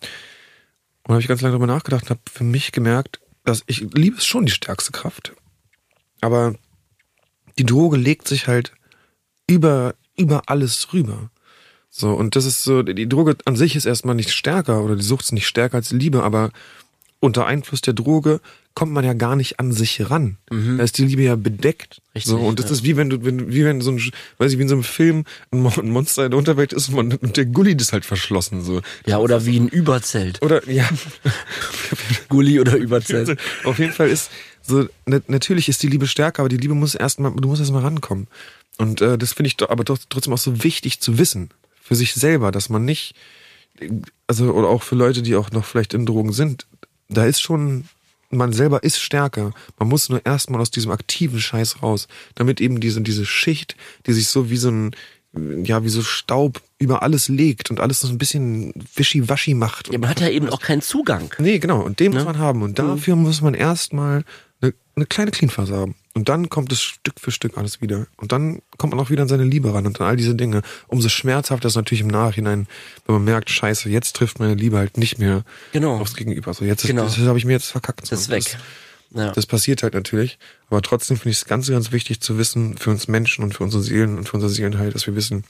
[1.04, 4.18] und habe ich ganz lange drüber nachgedacht und habe für mich gemerkt, dass ich, Liebe
[4.18, 5.32] ist schon die stärkste Kraft.
[6.20, 6.54] Aber
[7.58, 8.72] die Droge legt sich halt
[9.46, 11.30] über, über alles rüber.
[11.88, 15.02] So, und das ist so, die Droge an sich ist erstmal nicht stärker oder die
[15.02, 16.52] Sucht ist nicht stärker als Liebe, aber
[17.18, 18.40] unter Einfluss der Droge
[18.74, 20.36] kommt man ja gar nicht an sich ran.
[20.50, 20.78] Mhm.
[20.78, 22.02] Da ist die Liebe ja bedeckt.
[22.14, 22.72] Richtig, so, und das ja.
[22.72, 24.00] ist wie wenn du, wenn, wie wenn so ein,
[24.38, 27.12] weiß ich, wie in so einem Film ein Monster in der Unterwelt ist und, man,
[27.12, 28.80] und der Gully ist halt verschlossen, so.
[29.06, 30.40] Ja, oder wie ein Überzelt.
[30.42, 30.88] Oder, ja.
[32.28, 33.38] Gully oder Überzelt.
[33.64, 34.30] Auf jeden Fall ist,
[34.62, 34.86] so,
[35.26, 38.28] natürlich ist die Liebe stärker, aber die Liebe muss erstmal, du musst erstmal rankommen.
[38.78, 41.50] Und äh, das finde ich doch, aber doch trotzdem auch so wichtig zu wissen
[41.82, 43.14] für sich selber, dass man nicht,
[44.26, 46.66] also oder auch für Leute, die auch noch vielleicht in Drogen sind,
[47.08, 47.84] da ist schon,
[48.30, 49.52] man selber ist stärker.
[49.78, 54.12] Man muss nur erstmal aus diesem aktiven Scheiß raus, damit eben diese, diese Schicht, die
[54.12, 54.96] sich so wie so ein,
[55.64, 59.92] ja, wie so Staub über alles legt und alles so ein bisschen wischiwaschi macht.
[59.92, 61.32] Ja, man hat ja eben auch keinen Zugang.
[61.38, 61.80] Nee, genau.
[61.82, 62.18] Und den ne?
[62.18, 62.62] muss man haben.
[62.62, 63.22] Und dafür mhm.
[63.22, 64.24] muss man erstmal
[64.60, 65.94] eine, eine kleine Cleanphase haben.
[66.14, 68.06] Und dann kommt es Stück für Stück alles wieder.
[68.16, 70.62] Und dann kommt man auch wieder an seine Liebe ran und an all diese Dinge.
[70.88, 72.66] Umso schmerzhafter ist natürlich im Nachhinein,
[73.06, 75.98] wenn man merkt, scheiße, jetzt trifft meine Liebe halt nicht mehr Genau.
[76.00, 76.52] aufs Gegenüber.
[76.52, 77.06] So, jetzt Genau.
[77.06, 78.06] ist, das habe ich mir jetzt verkackt.
[78.06, 78.10] So.
[78.10, 78.58] Das ist weg.
[79.12, 79.30] Ja.
[79.32, 80.38] Das passiert halt natürlich.
[80.68, 83.62] Aber trotzdem finde ich es ganz, ganz wichtig zu wissen, für uns Menschen und für
[83.62, 85.44] unsere Seelen und für unser Seelenheil, dass wir wissen,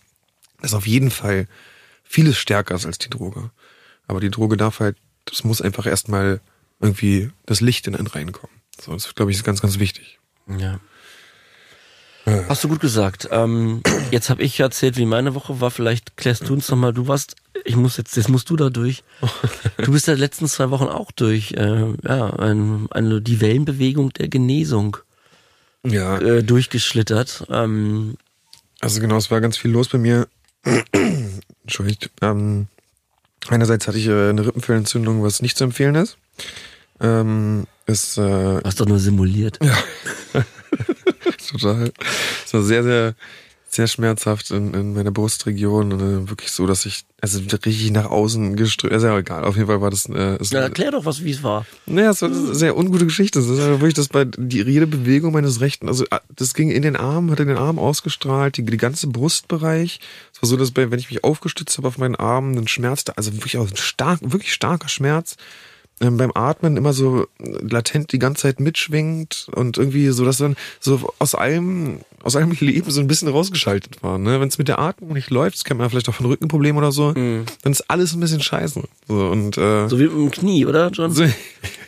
[0.61, 1.47] dass auf jeden Fall
[2.05, 3.51] vieles stärker ist als die Droge.
[4.07, 6.41] Aber die Droge darf halt, das muss einfach erstmal
[6.81, 8.55] irgendwie das Licht in einen reinkommen.
[8.83, 10.19] So, das glaube ich ist ganz, ganz wichtig.
[10.59, 10.81] Ja.
[12.49, 13.29] Hast du gut gesagt.
[13.31, 15.71] Ähm, jetzt habe ich erzählt, wie meine Woche war.
[15.71, 16.93] Vielleicht klärst du uns nochmal.
[16.93, 17.35] Du warst,
[17.65, 19.03] ich muss jetzt, jetzt musst du da durch.
[19.79, 21.53] Du bist ja die letzten zwei Wochen auch durch.
[21.53, 24.99] Äh, ja, ein, eine, die Wellenbewegung der Genesung
[25.85, 27.47] Ja, äh, durchgeschlittert.
[27.51, 28.17] Ähm,
[28.81, 30.29] also genau, es war ganz viel los bei mir.
[31.63, 32.11] Entschuldigt.
[32.21, 32.69] Ähm,
[33.49, 36.19] einerseits hatte ich äh, eine Rippenfellentzündung, was nicht zu empfehlen ist.
[37.01, 39.59] Ähm, ist äh, hast doch nur simuliert.
[41.51, 41.93] total.
[42.45, 43.15] Es war sehr, sehr,
[43.69, 48.07] sehr schmerzhaft in, in meiner Brustregion und äh, wirklich so, dass ich also richtig nach
[48.07, 48.95] außen geströmt.
[48.95, 49.45] Ist ja egal.
[49.45, 50.07] Auf jeden Fall war das.
[50.07, 51.67] Äh, es, Ja, erklär doch was, wie es war.
[51.87, 53.39] naja, es war eine sehr ungute Geschichte.
[53.39, 56.83] Es ist wirklich, das bei die jede Bewegung meines rechten, also ah, das ging in
[56.83, 60.01] den Arm, hatte den Arm ausgestrahlt, die, die ganze Brustbereich.
[60.33, 63.17] Es war so, dass bei, wenn ich mich aufgestützt habe auf meinen Arm, dann schmerzte,
[63.17, 65.37] also wirklich auch ein stark, wirklich starker Schmerz.
[66.03, 70.57] Ähm, beim Atmen immer so latent die ganze Zeit mitschwingt und irgendwie so, dass dann
[70.81, 74.17] so aus allem, aus allem Leben so ein bisschen rausgeschaltet war.
[74.19, 74.41] Ne?
[74.41, 76.79] Wenn es mit der Atmung nicht läuft, das kennt man ja vielleicht auch von Rückenproblemen
[76.79, 78.83] oder so, dann ist alles ein bisschen scheiße.
[79.09, 81.13] So, und äh, So wie mit dem Knie, oder, John?
[81.13, 81.25] so,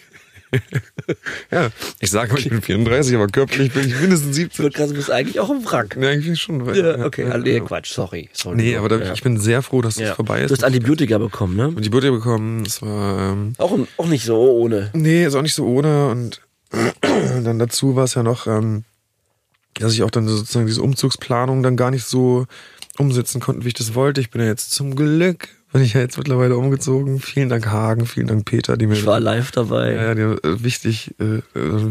[1.50, 4.64] ja, ich sage, ich bin 34, aber körperlich bin ich mindestens Ich 17.
[4.64, 5.96] wollte gerade, du bist eigentlich auch im Wrack.
[6.00, 6.66] Ja, eigentlich schon.
[6.74, 7.60] Ja, okay, ja, nee, ja.
[7.60, 8.28] Quatsch, sorry.
[8.32, 8.56] sorry.
[8.56, 9.12] Nee, aber da, ja.
[9.12, 10.14] ich bin sehr froh, dass es ja.
[10.14, 10.50] vorbei ist.
[10.50, 11.70] Du hast Antibiotika bekommen, ne?
[11.70, 14.90] Butter bekommen, es war, ähm, Auch, auch nicht so ohne.
[14.94, 16.40] nee, ist auch nicht so ohne und
[17.00, 18.84] dann dazu war es ja noch, ähm,
[19.74, 22.46] dass ich auch dann sozusagen diese Umzugsplanung dann gar nicht so
[22.98, 24.20] umsetzen konnte, wie ich das wollte.
[24.20, 27.18] Ich bin ja jetzt zum Glück, bin ich ja jetzt mittlerweile umgezogen.
[27.20, 29.92] Vielen Dank Hagen, vielen Dank Peter, die mir Ich war live dabei.
[29.94, 31.40] ja, ja, die äh, wichtig, äh, äh,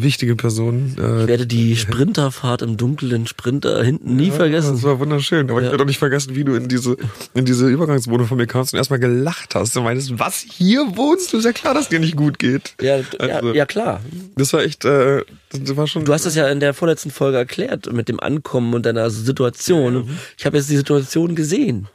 [0.04, 0.96] wichtige Person.
[1.00, 4.74] Äh, Ich werde die Sprinterfahrt im dunklen Sprinter hinten nie vergessen.
[4.74, 5.50] Das war wunderschön.
[5.50, 5.72] Aber ich Ja.
[5.72, 6.96] werde auch nicht vergessen, wie du in diese,
[7.34, 9.76] in diese Übergangswohnung von mir kamst und erstmal gelacht hast.
[9.76, 11.38] Du meinst, was, hier wohnst du?
[11.40, 12.76] Ist ja klar, dass dir nicht gut geht.
[12.82, 14.02] Ja, ja, Also- ja, klar.
[14.36, 16.06] Das war echt, äh, das war schon.
[16.06, 20.10] Du hast das ja in der vorletzten Folge erklärt mit dem Ankommen und deiner Situation.
[20.38, 21.88] Ich habe jetzt die Situation gesehen.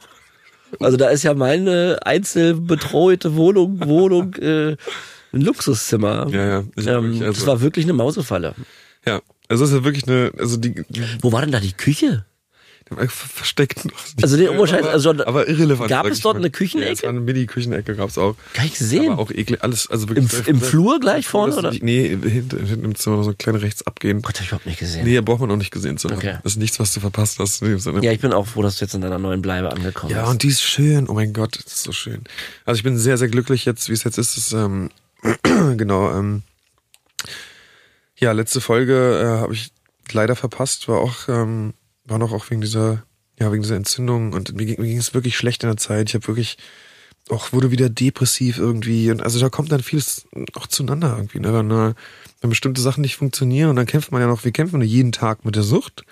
[0.79, 4.75] Also da ist ja meine einzelbetreute Wohnung, Wohnung, äh,
[5.33, 6.27] ein Luxuszimmer.
[6.31, 6.57] Ja, ja.
[6.57, 8.53] Hab Ähm, wirklich, also- das war wirklich eine Mausefalle.
[9.05, 9.21] ja.
[9.49, 10.83] Also es ist ja wirklich eine, also die
[11.21, 12.25] Wo war denn da die Küche?
[12.95, 13.93] Ver- versteckt noch.
[14.21, 15.89] Also den Oberscheiß, also aber irrelevant.
[15.89, 16.87] gab es dort eine Küchenecke?
[16.87, 18.35] Ja, es war eine Mini-Küchenecke gab's auch.
[18.53, 19.11] Gar nicht gesehen.
[19.11, 20.47] Aber auch eklig, alles, also Im, wirklich.
[20.47, 21.71] Im Flur gleich vorne, oder?
[21.79, 24.21] Nee, hinten, hinten im Zimmer so kleine rechts abgehen.
[24.21, 25.03] Gott, hab ich überhaupt nicht gesehen.
[25.05, 26.17] Nee, braucht man auch nicht gesehen zu haben.
[26.17, 26.37] Okay.
[26.43, 27.61] Das ist nichts, was du verpasst hast.
[27.61, 28.03] in dem Sinne.
[28.03, 30.31] Ja, ich bin auch froh, dass du jetzt in deiner neuen Bleibe angekommen Ja, bist.
[30.31, 31.07] und die ist schön.
[31.09, 32.21] Oh mein Gott, das ist so schön.
[32.65, 34.37] Also ich bin sehr, sehr glücklich jetzt, wie es jetzt ist.
[34.37, 34.89] Das, ähm,
[35.77, 36.43] genau, ähm,
[38.19, 39.71] ja, letzte Folge äh, habe ich
[40.11, 41.73] leider verpasst, war auch, ähm,
[42.07, 43.03] war noch auch wegen dieser,
[43.39, 46.09] ja, wegen dieser Entzündung und mir ging, mir ging es wirklich schlecht in der Zeit.
[46.09, 46.57] Ich habe wirklich
[47.29, 51.53] auch wurde wieder depressiv irgendwie und also da kommt dann vieles auch zueinander irgendwie, ne?
[51.53, 51.93] Wenn, äh,
[52.41, 55.43] wenn bestimmte Sachen nicht funktionieren und dann kämpft man ja noch, wir kämpfen jeden Tag
[55.43, 56.05] mit der Sucht.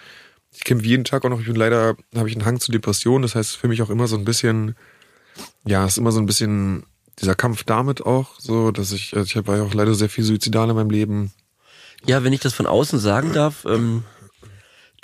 [0.54, 3.22] Ich kämpfe jeden Tag auch noch, ich bin leider, habe ich einen Hang zu Depression,
[3.22, 4.76] das heißt für mich auch immer so ein bisschen,
[5.66, 6.84] ja, ist immer so ein bisschen
[7.20, 10.24] dieser Kampf damit auch, so, dass ich, also ich war ja auch leider sehr viel
[10.24, 11.32] suizidal in meinem Leben.
[12.06, 14.04] Ja, wenn ich das von außen sagen darf, ähm,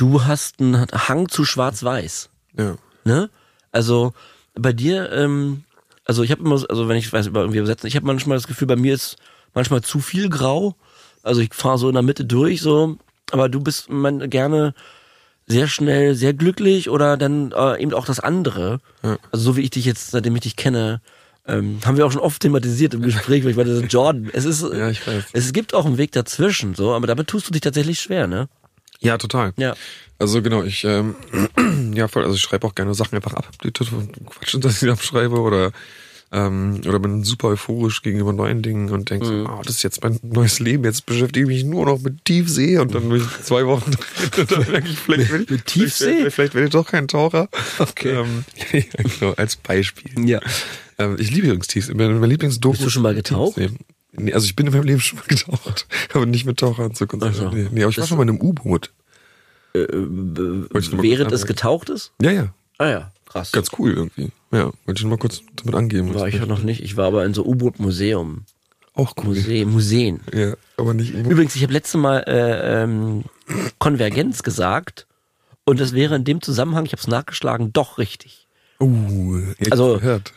[0.01, 2.29] du hast einen Hang zu Schwarz-Weiß.
[2.57, 2.75] Ja.
[3.05, 3.29] Ne?
[3.71, 4.13] Also
[4.55, 5.63] bei dir, ähm,
[6.05, 8.37] also ich habe immer, so- also wenn ich weiß über irgendwie übersetzen, ich habe manchmal
[8.37, 9.17] das Gefühl, bei mir ist
[9.53, 10.75] manchmal zu viel Grau.
[11.23, 12.97] Also ich fahre so in der Mitte durch, so,
[13.31, 14.73] aber du bist man, gerne
[15.47, 18.79] sehr schnell, sehr glücklich oder dann äh, eben auch das andere.
[19.03, 19.17] Ja.
[19.31, 21.01] Also so wie ich dich jetzt, seitdem ich dich kenne,
[21.47, 24.61] ähm, haben wir auch schon oft thematisiert im Gespräch, weil ich meine, Jordan, es ist,
[24.63, 25.25] Ja, ich weiß.
[25.33, 28.47] es gibt auch einen Weg dazwischen, so, aber damit tust du dich tatsächlich schwer, ne?
[29.01, 29.53] Ja, total.
[29.57, 29.75] Ja.
[30.19, 31.15] Also genau, ich ähm,
[31.95, 35.39] ja voll, also ich schreibe auch gerne Sachen einfach ab, die Quatsch, dass ich abschreibe
[35.39, 35.71] oder
[36.31, 40.03] ähm, oder bin super euphorisch gegenüber neuen Dingen und denke, so, ah, das ist jetzt
[40.03, 43.43] mein neues Leben, jetzt beschäftige ich mich nur noch mit Tiefsee und dann bin ich
[43.43, 46.05] zwei Wochen drin und dann merke ich, vielleicht, werde ich, Mit Tiefsee?
[46.05, 47.49] Vielleicht, vielleicht werde ich doch kein Taucher.
[47.79, 48.11] Okay.
[48.11, 50.11] Ähm, ja, genau, als Beispiel.
[50.25, 50.39] Ja.
[50.97, 51.93] Ähm, ich liebe übrigens Tiefsee.
[51.95, 52.73] Mein, mein Lieblingsdoku.
[52.73, 53.55] Bist du schon mal getaucht?
[53.55, 53.75] Tiefsee.
[54.13, 57.21] Nee, also ich bin in meinem Leben schon mal getaucht, aber nicht mit Taucheranzug und
[57.21, 57.28] so.
[57.28, 57.50] Ach so.
[57.50, 58.91] Nee, nee, aber ich war schon mal in einem U-Boot.
[59.74, 62.12] Noch mal Während es getaucht ist?
[62.21, 62.54] Ja, ja.
[62.78, 63.52] Ah ja, krass.
[63.52, 64.32] Ganz cool irgendwie.
[64.52, 66.13] Ja, wollte ich nur mal kurz damit angeben.
[66.13, 66.84] war ich ja noch nicht.
[66.84, 68.43] Ich war aber in so U-Boot-Museum.
[68.93, 69.36] Auch cool.
[69.36, 69.69] Museen.
[69.69, 70.19] Museen.
[70.34, 71.13] Ja, aber nicht.
[71.13, 73.24] Übrigens, ich habe letztes Mal äh, ähm,
[73.80, 75.08] Konvergenz gesagt
[75.63, 78.47] und das wäre in dem Zusammenhang, ich habe es nachgeschlagen, doch richtig.
[78.82, 80.34] Uh, Also- gehört.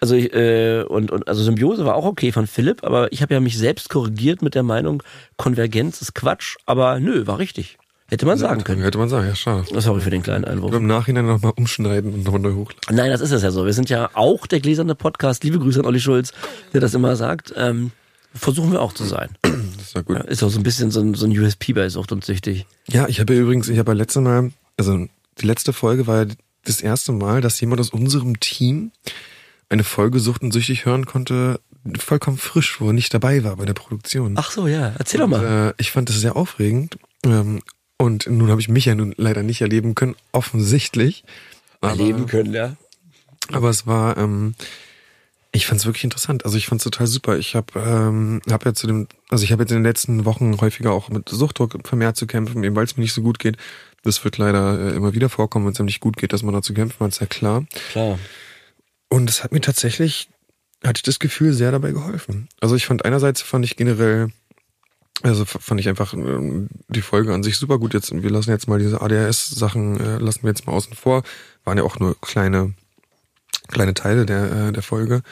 [0.00, 3.34] Also ich, äh, und, und also Symbiose war auch okay von Philipp, aber ich habe
[3.34, 5.02] ja mich selbst korrigiert mit der Meinung,
[5.36, 7.78] Konvergenz ist Quatsch, aber nö, war richtig.
[8.08, 8.82] Hätte man sagen können.
[8.82, 9.64] Hätte man sagen, ja, schade.
[9.80, 10.72] Sorry für den kleinen Einwurf.
[10.72, 12.96] Im Nachhinein nochmal umschneiden und nochmal neu hochladen.
[12.96, 13.66] Nein, das ist es ja so.
[13.66, 15.42] Wir sind ja auch der gläserne Podcast.
[15.42, 16.32] Liebe Grüße an Olli Schulz,
[16.72, 17.52] der das immer sagt.
[17.56, 17.90] Ähm,
[18.32, 19.30] versuchen wir auch zu sein.
[19.76, 20.16] Das ist ja gut.
[20.16, 22.66] Ja, ist auch so ein bisschen so ein, so ein USP bei Sucht und Süchtig.
[22.88, 25.06] Ja, ich habe ja übrigens, ich habe ja letzte Mal, also
[25.40, 28.90] die letzte Folge war ja das erste Mal, dass jemand aus unserem Team
[29.68, 31.60] eine Folge Sucht und Süchtig hören konnte,
[31.98, 34.34] vollkommen frisch, wo er nicht dabei war bei der Produktion.
[34.36, 34.94] Ach so, ja.
[34.98, 35.74] Erzähl doch mal.
[35.78, 36.98] Äh, ich fand das sehr aufregend.
[37.24, 37.60] Ähm,
[37.98, 41.24] und nun habe ich mich ja nun leider nicht erleben können, offensichtlich.
[41.80, 42.76] Aber, Erleben können, ja.
[43.52, 44.54] aber es war, ähm,
[45.52, 46.44] ich fand es wirklich interessant.
[46.44, 47.38] Also ich fand es total super.
[47.38, 50.60] Ich habe ähm, hab ja zu dem, also ich habe jetzt in den letzten Wochen
[50.60, 53.56] häufiger auch mit Suchtdruck vermehrt zu kämpfen, eben weil es mir nicht so gut geht.
[54.02, 56.54] Das wird leider äh, immer wieder vorkommen, wenn es einem nicht gut geht, dass man
[56.54, 57.64] da zu kämpfen hat, ist ja klar.
[57.92, 58.18] Klar.
[59.08, 60.28] Und es hat mir tatsächlich,
[60.84, 62.48] hatte ich das Gefühl, sehr dabei geholfen.
[62.60, 64.28] Also ich fand einerseits fand ich generell,
[65.22, 67.94] also fand ich einfach ähm, die Folge an sich super gut.
[67.94, 71.22] Jetzt, wir lassen jetzt mal diese ADHS-Sachen, äh, lassen wir jetzt mal außen vor.
[71.64, 72.74] Waren ja auch nur kleine,
[73.68, 75.22] kleine Teile der, äh, der Folge.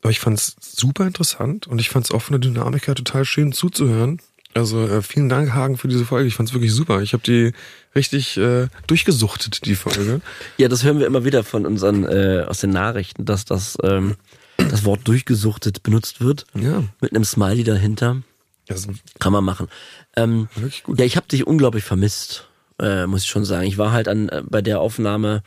[0.00, 2.94] Aber ich fand es super interessant und ich fand es auch von der Dynamik her
[2.94, 4.20] total schön zuzuhören.
[4.54, 6.28] Also äh, vielen Dank, Hagen, für diese Folge.
[6.28, 7.02] Ich fand es wirklich super.
[7.02, 7.52] Ich habe die
[7.98, 10.20] richtig äh, durchgesuchtet, die Folge.
[10.56, 14.16] Ja, das hören wir immer wieder von unseren, äh, aus den Nachrichten, dass das, ähm,
[14.56, 16.46] das Wort durchgesuchtet benutzt wird.
[16.54, 18.22] Ja, Mit einem Smiley dahinter.
[18.68, 19.68] ist Kann man machen.
[20.16, 20.98] Ähm, wirklich gut.
[20.98, 22.48] Ja, ich habe dich unglaublich vermisst,
[22.80, 23.66] äh, muss ich schon sagen.
[23.66, 25.42] Ich war halt an äh, bei der Aufnahme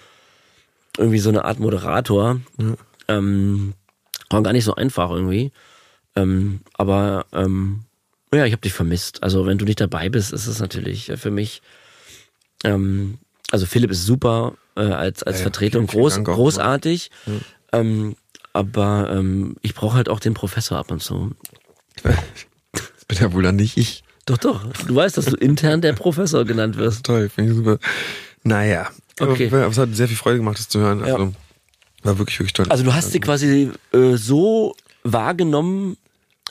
[0.98, 2.42] irgendwie so eine Art Moderator.
[3.08, 3.74] Ähm,
[4.30, 5.52] war gar nicht so einfach irgendwie.
[6.16, 7.86] Ähm, aber ähm,
[8.34, 9.24] ja, ich habe dich vermisst.
[9.24, 11.62] Also wenn du nicht dabei bist, ist es natürlich für mich.
[12.64, 13.18] Ähm,
[13.52, 17.12] also Philipp ist super äh, als als Ja, ja, Vertretung groß Dank großartig.
[17.74, 18.16] Ähm,
[18.54, 21.32] aber ähm, ich brauche halt auch den Professor ab und zu.
[22.04, 22.16] Das
[23.08, 24.04] bin ja wohl dann nicht ich.
[24.26, 24.66] Doch, doch.
[24.88, 27.06] Du weißt, dass du intern der Professor genannt wirst.
[27.06, 27.80] Toll, finde ich super.
[28.44, 29.48] Naja, Okay.
[29.48, 31.00] aber, aber es hat sehr viel Freude gemacht, das zu hören.
[31.06, 31.14] Ja.
[31.14, 31.34] Also,
[32.04, 32.66] war wirklich, wirklich toll.
[32.70, 35.98] Also du hast sie quasi äh, so wahrgenommen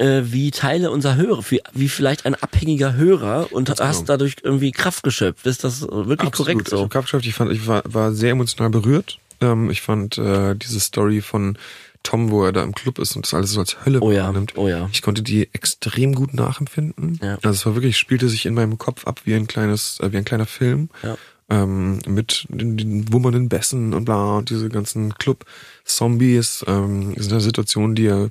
[0.00, 4.06] äh, wie Teile unserer Hörer, wie, wie vielleicht ein abhängiger Hörer und Ganz hast genau.
[4.08, 5.46] dadurch irgendwie Kraft geschöpft.
[5.46, 6.82] Ist das wirklich korrekt Ich so?
[6.82, 7.26] hab Kraft geschafft.
[7.26, 9.18] Ich fand, ich war, war sehr emotional berührt.
[9.40, 11.56] Ähm, ich fand äh, diese Story von
[12.02, 14.24] Tom, wo er da im Club ist und das alles so als Hölle Oh ja,
[14.24, 14.54] wahrnimmt.
[14.56, 14.88] oh ja.
[14.90, 17.20] Ich konnte die extrem gut nachempfinden.
[17.22, 17.34] Ja.
[17.42, 20.16] Also es war wirklich, spielte sich in meinem Kopf ab wie ein kleines, äh, wie
[20.16, 20.88] ein kleiner Film.
[21.02, 21.16] Ja.
[21.50, 26.64] Ähm, mit den, den wummernden Bässen und bla und diese ganzen Club-Zombies.
[26.68, 28.28] Ähm, ist eine Situation, die ja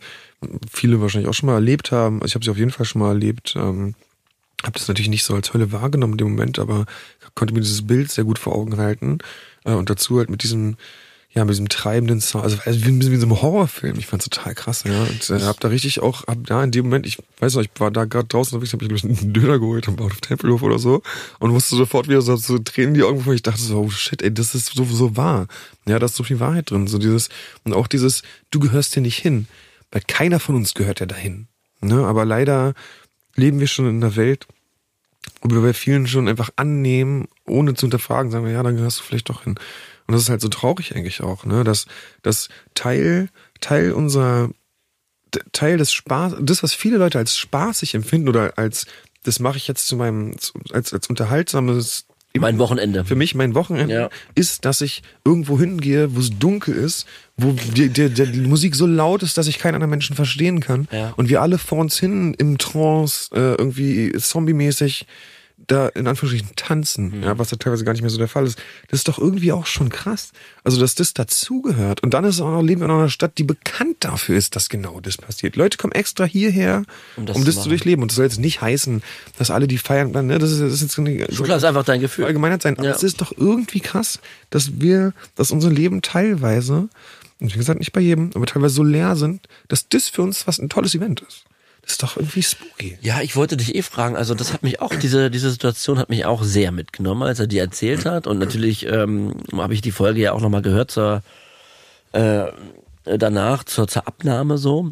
[0.71, 2.21] viele wahrscheinlich auch schon mal erlebt haben.
[2.21, 3.56] Also ich habe sie auf jeden Fall schon mal erlebt.
[3.58, 3.95] Ähm,
[4.63, 6.86] habe das natürlich nicht so als Hölle wahrgenommen in dem Moment, aber
[7.36, 9.19] konnte mir dieses Bild sehr gut vor Augen halten.
[9.63, 10.75] Äh, und dazu halt mit diesem,
[11.32, 13.97] ja, mit diesem treibenden Sound, also, also ein bisschen wie so einem Horrorfilm.
[13.97, 15.04] Ich fand's total krass, ja.
[15.04, 17.69] Und äh, hab da richtig auch, hab da in dem Moment, ich weiß noch, ich
[17.78, 20.80] war da gerade draußen hab ich glaub ich einen Döner geholt am Bahnhof Tempelhof oder
[20.80, 21.04] so
[21.39, 23.89] und musste sofort wieder so, so Tränen in die Augen, wo ich dachte so, oh
[23.89, 25.47] shit, ey, das ist so, so wahr.
[25.88, 26.88] Ja, da ist so viel Wahrheit drin.
[26.88, 27.30] So dieses,
[27.63, 29.47] und auch dieses, du gehörst hier nicht hin.
[29.91, 31.47] Weil keiner von uns gehört ja dahin.
[31.82, 32.06] Ne?
[32.06, 32.73] Aber leider
[33.36, 34.47] leben wir schon in einer Welt,
[35.41, 38.99] wo wir bei vielen schon einfach annehmen, ohne zu hinterfragen, sagen wir, ja, dann gehörst
[38.99, 39.56] du vielleicht doch hin.
[40.08, 41.86] Und das ist halt so traurig eigentlich auch, ne, dass,
[42.21, 43.30] dass Teil,
[43.62, 44.49] Teil unserer,
[45.52, 48.88] Teil des Spaß, das, was viele Leute als spaßig empfinden oder als,
[49.23, 50.36] das mache ich jetzt zu meinem,
[50.71, 53.05] als, als unterhaltsames, Mein Wochenende.
[53.05, 54.09] für mich mein Wochenende Ja.
[54.35, 58.85] ist, dass ich irgendwo hingehe, wo es dunkel ist, wo die, die, die, Musik so
[58.85, 60.87] laut ist, dass ich keinen anderen Menschen verstehen kann.
[60.91, 61.13] Ja.
[61.17, 65.07] Und wir alle vor uns hin im Trance, äh, irgendwie zombie-mäßig
[65.67, 67.23] da in Anführungsstrichen tanzen, Mhm.
[67.23, 68.57] ja, was ja teilweise gar nicht mehr so der Fall ist.
[68.89, 70.31] Das ist doch irgendwie auch schon krass.
[70.63, 72.01] Also, dass das dazugehört.
[72.01, 74.55] Und dann ist es auch noch, leben wir in einer Stadt, die bekannt dafür ist,
[74.55, 75.55] dass genau das passiert.
[75.55, 76.83] Leute kommen extra hierher,
[77.17, 78.01] Um um das das, zu durchleben.
[78.01, 79.03] Und das soll jetzt nicht heißen,
[79.37, 81.99] dass alle die feiern, ne, das ist, das ist jetzt eine, Klar, ist einfach dein
[82.01, 82.25] Gefühl.
[82.25, 82.77] Allgemeinheit sein.
[82.77, 82.95] Aber Ja.
[82.95, 84.19] es ist doch irgendwie krass,
[84.49, 86.89] dass wir, dass unser Leben teilweise,
[87.39, 90.47] und wie gesagt, nicht bei jedem, aber teilweise so leer sind, dass das für uns
[90.47, 91.43] was ein tolles Event ist.
[91.89, 92.99] Ist doch irgendwie spooky.
[93.02, 96.10] Ja, ich wollte dich eh fragen, also das hat mich auch, diese, diese Situation hat
[96.10, 98.28] mich auch sehr mitgenommen, als er die erzählt hat.
[98.28, 101.23] Und natürlich ähm, habe ich die Folge ja auch nochmal gehört zur
[102.12, 102.45] äh,
[103.06, 104.91] danach, zur, zur Abnahme so.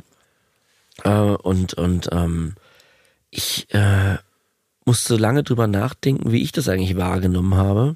[1.03, 2.55] Äh, und und ähm,
[3.29, 4.17] ich äh,
[4.85, 7.95] musste lange drüber nachdenken, wie ich das eigentlich wahrgenommen habe.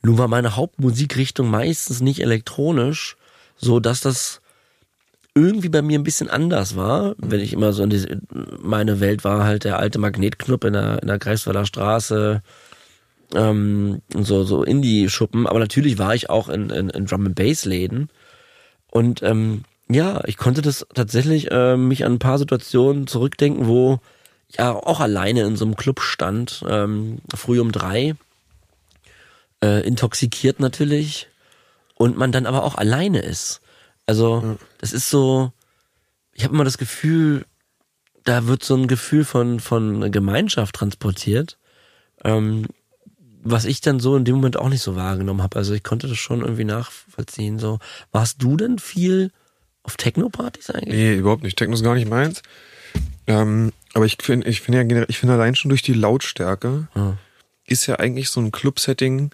[0.00, 3.16] Nun war meine Hauptmusikrichtung meistens nicht elektronisch,
[3.56, 4.41] so dass das
[5.34, 8.20] irgendwie bei mir ein bisschen anders war, wenn ich immer so in diese,
[8.60, 12.42] meine Welt war halt der alte Magnetknopf in der, in der Greifswalder Straße,
[13.34, 17.64] ähm, so, so Indie-Schuppen, aber natürlich war ich auch in, in, in Drum and Bass
[17.64, 18.10] Läden
[18.88, 24.00] und ähm, ja, ich konnte das tatsächlich äh, mich an ein paar Situationen zurückdenken, wo
[24.48, 28.14] ich ja auch alleine in so einem Club stand, ähm, früh um drei,
[29.62, 31.28] äh, intoxikiert natürlich.
[31.94, 33.61] Und man dann aber auch alleine ist.
[34.06, 35.52] Also das ist so,
[36.32, 37.44] ich habe immer das Gefühl,
[38.24, 41.58] da wird so ein Gefühl von von Gemeinschaft transportiert,
[42.24, 42.66] ähm,
[43.42, 45.56] was ich dann so in dem Moment auch nicht so wahrgenommen habe.
[45.56, 47.58] Also ich konnte das schon irgendwie nachvollziehen.
[47.58, 47.78] So,
[48.12, 49.32] warst du denn viel
[49.82, 50.94] auf Techno-Partys eigentlich?
[50.94, 51.58] Nee, überhaupt nicht.
[51.58, 52.42] Techno ist gar nicht meins.
[53.26, 56.88] Ähm, aber ich finde, ich finde ja generell, ich finde allein schon durch die Lautstärke
[56.94, 57.18] Ja.
[57.66, 59.30] ist ja eigentlich so ein Club-Setting,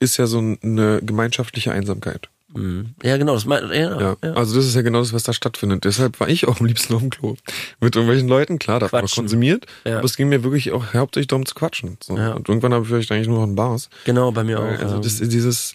[0.00, 2.28] ist ja so eine gemeinschaftliche Einsamkeit.
[2.54, 2.94] Mhm.
[3.02, 4.16] Ja, genau, das meint, ja, Ja.
[4.24, 4.32] ja.
[4.32, 5.84] Also das ist ja genau das, was da stattfindet.
[5.84, 7.36] Deshalb war ich auch am liebsten auf dem Klo.
[7.80, 9.96] Mit irgendwelchen Leuten, klar, da hat man konsumiert, Ja.
[9.98, 11.98] aber es ging mir wirklich auch hauptsächlich darum zu quatschen.
[12.02, 12.16] So.
[12.16, 12.32] Ja.
[12.32, 13.90] Und irgendwann habe ich vielleicht eigentlich nur noch einen Bars.
[14.04, 14.78] Genau, bei mir auch.
[14.78, 15.74] Also das, dieses,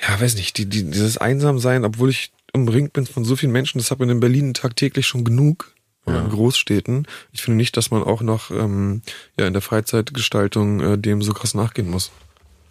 [0.00, 3.78] ja, weiß nicht, die, die, dieses Einsamsein, obwohl ich umringt bin von so vielen Menschen,
[3.78, 5.72] das hat man in Berlin tagtäglich schon genug.
[6.04, 7.06] Oder in Großstädten.
[7.30, 9.02] Ich finde nicht, dass man auch noch ähm,
[9.38, 12.10] ja in der Freizeitgestaltung äh, dem so krass nachgehen muss.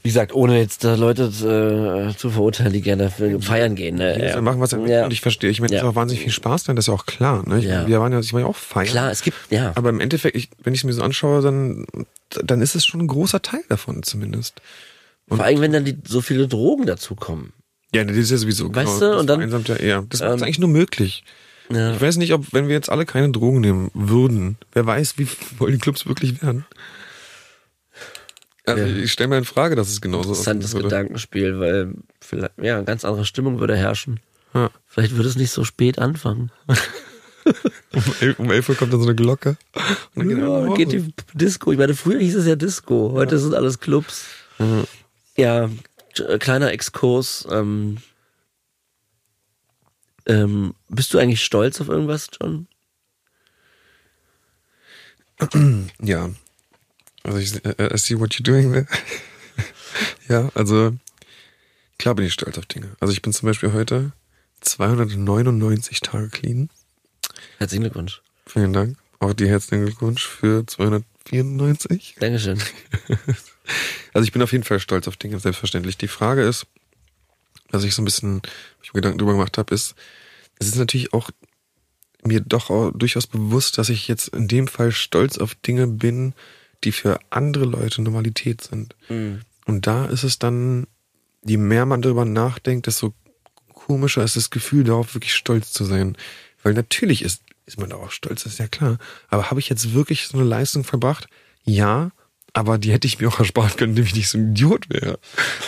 [0.04, 3.96] Wie gesagt, ohne jetzt da Leute äh, zu verurteilen, die gerne feiern gehen.
[3.98, 4.20] Ne?
[4.26, 4.34] Ja.
[4.34, 4.92] soll machen, was möchte.
[4.92, 5.06] Ja.
[5.06, 5.88] Und ich verstehe, ich meine, es Ja.
[5.88, 7.48] ist auch wahnsinnig viel Spaß dran, das ist ja auch klar.
[7.48, 7.60] Ne?
[7.60, 7.88] Ich, Ja.
[7.88, 8.88] Wir waren ja, ich war ja auch feiern.
[8.88, 9.74] Klar, es gibt, ja.
[9.76, 11.86] Aber im Endeffekt, ich, wenn ich es mir so anschaue, dann,
[12.44, 14.62] dann ist es schon ein großer Teil davon zumindest.
[15.28, 17.54] Vor allem, wenn dann die, so viele Drogen dazukommen.
[17.94, 18.74] Ja, das ist ja sowieso.
[18.74, 20.04] Weißt genau, du, das und dann- ja eher.
[20.10, 21.24] Das ähm, ist eigentlich nur möglich.
[21.72, 21.94] Ja.
[21.94, 25.26] Ich weiß nicht, ob, wenn wir jetzt alle keine Drogen nehmen würden, wer weiß, wie
[25.26, 26.66] voll die Clubs wirklich werden.
[28.66, 28.96] Also Ja.
[29.04, 30.90] ich stelle mir in Frage, dass es genauso Interessantes aussehen würde.
[30.96, 34.20] Gedankenspiel, weil vielleicht, ja, eine ganz andere Stimmung würde herrschen.
[34.54, 34.70] Ja.
[34.88, 36.52] Vielleicht würde es nicht so spät anfangen.
[37.94, 39.58] Um elf, um elf Uhr kommt dann so eine Glocke.
[40.14, 41.72] Und dann geht Ja, nach geht die Disco.
[41.72, 43.12] Ich meine, früher hieß es ja Disco.
[43.14, 44.26] Heute sind alles Clubs.
[45.38, 45.70] Ja,
[46.14, 47.48] t- äh, kleiner Exkurs.
[47.50, 47.98] Ähm,
[50.28, 52.68] ähm, bist du eigentlich stolz auf irgendwas, John?
[56.02, 56.30] Ja.
[57.24, 58.88] Also ich äh, I see what you're doing there.
[60.30, 60.96] ja, also
[61.98, 62.96] klar bin ich stolz auf Dinge.
[63.00, 64.12] Also ich bin zum Beispiel heute
[64.62, 66.70] 299 Tage clean.
[67.58, 68.22] Herzlichen Glückwunsch.
[68.46, 68.98] Vielen Dank.
[69.20, 72.16] Auch dir herzlichen Glückwunsch für 294.
[72.20, 72.60] Dankeschön.
[74.14, 75.98] Also ich bin auf jeden Fall stolz auf Dinge, selbstverständlich.
[75.98, 76.68] Die Frage ist,
[77.70, 78.42] was ich so ein bisschen,
[78.84, 79.96] ich mir Gedanken drüber gemacht habe, ist,
[80.60, 81.30] es ist natürlich auch
[82.24, 86.34] mir doch auch durchaus bewusst, dass ich jetzt in dem Fall stolz auf Dinge bin,
[86.84, 88.96] die für andere Leute Normalität sind.
[89.66, 90.88] Und da ist es dann,
[91.46, 93.14] je mehr man darüber nachdenkt, desto
[93.74, 96.18] komischer ist das Gefühl, darauf wirklich stolz zu sein.
[96.64, 98.98] Weil natürlich ist, ist man darauf stolz, das ist ja klar.
[99.30, 101.28] Aber habe ich jetzt wirklich so eine Leistung verbracht?
[101.64, 102.12] Ja,
[102.54, 105.20] aber die hätte ich mir auch ersparen können, indem ich nicht so ein Idiot wäre.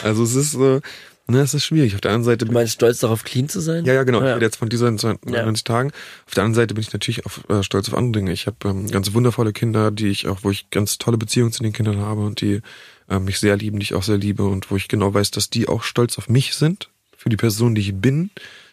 [0.04, 0.82] Also es ist so,
[1.27, 1.95] ne, es ist schwierig.
[1.95, 3.86] Auf der anderen Seite Du meinst stolz darauf, clean zu sein?
[3.86, 4.19] ja, ja, genau.
[4.19, 4.33] Ich Ja.
[4.36, 5.91] rede jetzt von diesen 92 Tagen.
[6.25, 8.31] Auf der anderen Seite bin ich natürlich auf, äh, stolz auf andere Dinge.
[8.33, 11.63] Ich habe ähm, ganz wundervolle Kinder, die ich auch, wo ich ganz tolle Beziehungen zu
[11.63, 12.62] den Kindern habe und die
[13.09, 15.49] äh, mich sehr lieben, die ich auch sehr liebe und wo ich genau weiß, dass
[15.49, 18.29] die auch stolz auf mich sind, für die Person, die ich bin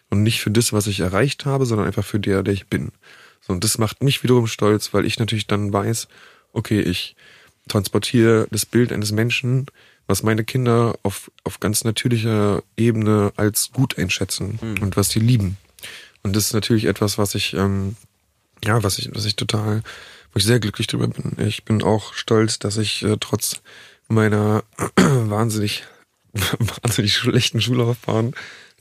[0.09, 2.91] und nicht für das, was ich erreicht habe, sondern einfach für der, der ich bin.
[3.39, 6.07] So, und das macht mich wiederum stolz, weil ich natürlich dann weiß,
[6.53, 7.15] okay, ich
[7.67, 9.67] transportiere das Bild eines Menschen,
[10.11, 15.57] was meine Kinder auf, auf ganz natürlicher Ebene als gut einschätzen und was sie lieben.
[16.21, 17.95] Und das ist natürlich etwas, was ich, ähm,
[18.63, 19.81] ja, was ich, was ich total,
[20.33, 21.37] wo ich sehr glücklich drüber bin.
[21.47, 23.61] Ich bin auch stolz, dass ich äh, trotz
[24.09, 24.63] meiner
[24.97, 25.85] wahnsinnig,
[26.33, 28.33] wahnsinnig schlechten Schullaufbahn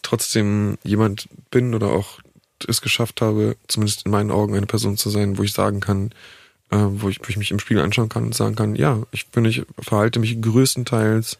[0.02, 2.18] trotzdem jemand bin oder auch
[2.66, 6.10] es geschafft habe, zumindest in meinen Augen eine Person zu sein, wo ich sagen kann,
[6.70, 9.28] äh, wo, ich, wo ich mich im Spiegel anschauen kann und sagen kann, ja, ich
[9.28, 11.38] bin, ich verhalte mich größtenteils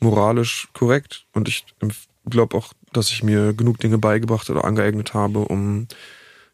[0.00, 1.64] moralisch korrekt und ich
[2.28, 5.86] glaube auch, dass ich mir genug Dinge beigebracht oder angeeignet habe, um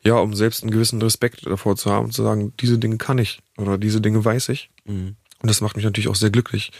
[0.02, 3.18] ja, um selbst einen gewissen Respekt davor zu haben und zu sagen, diese Dinge kann
[3.18, 4.70] ich oder diese Dinge weiß ich.
[4.84, 5.16] Mhm.
[5.40, 6.70] Und das macht mich natürlich auch sehr glücklich.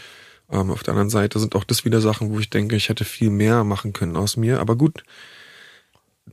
[0.51, 3.05] Ähm, auf der anderen Seite sind auch das wieder Sachen, wo ich denke, ich hätte
[3.05, 4.61] viel mehr machen können aus mir.
[4.61, 5.05] Aber gut,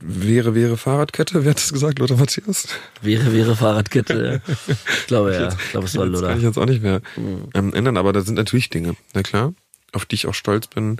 [0.00, 2.68] wäre, wäre Fahrradkette, wer hat das gesagt, Lothar Matthias?
[3.02, 4.42] Wäre, wäre Fahrradkette.
[4.46, 4.54] ja.
[5.00, 5.48] Ich glaube, ja.
[5.52, 6.28] Ich glaube, es war Das Lothar.
[6.30, 7.48] kann ich jetzt auch nicht mehr Mhm.
[7.54, 9.54] ähm, ändern, aber da sind natürlich Dinge, na klar,
[9.92, 10.98] auf die ich auch stolz bin.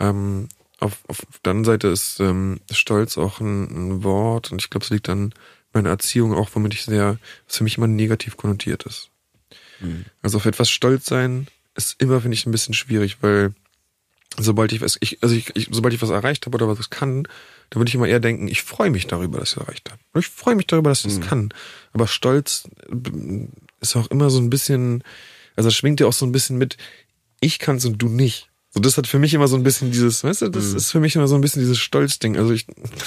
[0.00, 0.48] Ähm,
[0.80, 3.64] auf, auf der anderen Seite ist ähm, Stolz auch ein,
[3.98, 5.32] ein Wort und ich glaube, es liegt an
[5.72, 9.10] meiner Erziehung auch, womit ich sehr, was für mich immer negativ konnotiert ist.
[9.80, 10.04] Mhm.
[10.22, 13.52] Also auf etwas stolz sein ist immer, finde ich, ein bisschen schwierig, weil
[14.38, 17.26] sobald ich was, ich, also ich, ich, sobald ich was erreicht habe oder was kann,
[17.70, 20.00] Da würde ich immer eher denken, ich freue mich darüber, dass ich es erreicht habe.
[20.18, 21.22] Ich freue mich darüber, dass ich es Mhm.
[21.24, 21.48] kann.
[21.92, 23.46] Aber Stolz äh,
[23.80, 25.04] ist auch immer so ein bisschen,
[25.56, 26.76] also schwingt ja auch so ein bisschen mit,
[27.40, 28.46] ich kann's und du nicht.
[28.70, 31.00] So, das hat für mich immer so ein bisschen dieses, weißt du, das ist für
[31.00, 32.36] mich immer so ein bisschen dieses Stolzding.
[32.36, 32.66] Also ich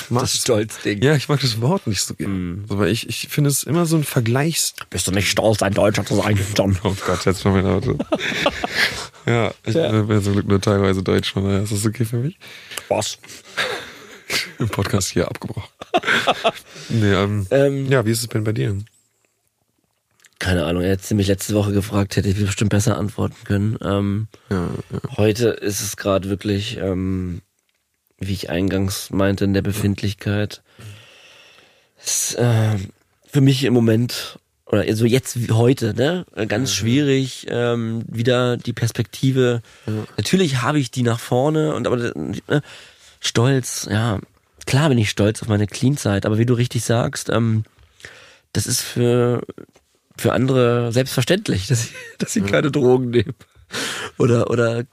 [0.10, 0.22] mag.
[0.24, 1.02] Das Stolzding.
[1.04, 2.64] Ja, ich mag das Wort nicht so gerne.
[2.68, 4.74] So, weil ich, ich finde es immer so ein Vergleichs.
[4.90, 6.40] Bist du nicht stolz, ein Deutscher zu sein?
[6.84, 7.96] Oh Gott, jetzt mal mein Auto.
[9.28, 10.02] ja, ich Ja.
[10.02, 12.38] bin zum Glück nur teilweise Deutsch, von daher ist das okay für mich.
[12.90, 13.20] Was?
[14.60, 15.70] Im Podcast hier abgebrochen.
[16.90, 18.78] nee, ähm, Ähm, ja, wie ist es denn bei dir?
[20.40, 23.78] Keine Ahnung, er hätte mich letzte Woche gefragt, hätte ich bestimmt besser antworten können.
[23.84, 25.18] Ähm, Ja, ja.
[25.18, 27.42] Heute ist es gerade wirklich, ähm,
[28.18, 30.64] wie ich eingangs meinte, in der Befindlichkeit.
[32.04, 32.76] Es, äh,
[33.28, 38.74] für mich im Moment, oder so jetzt wie heute, ne, ganz schwierig, ähm, wieder die
[38.74, 39.62] Perspektive.
[40.18, 42.16] Natürlich habe ich die nach vorne und aber
[42.48, 42.62] äh,
[43.22, 44.20] stolz, ja,
[44.66, 47.64] klar bin ich stolz auf meine Clean-Zeit, aber wie du richtig sagst, ähm,
[48.52, 49.42] das ist für
[50.18, 53.34] für andere selbstverständlich, dass sie, dass sie keine Drogen nehmen.
[54.18, 54.86] Oder, oder, äh,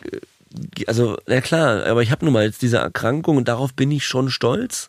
[0.87, 4.07] also, ja klar, aber ich habe nun mal jetzt diese Erkrankung und darauf bin ich
[4.07, 4.89] schon stolz.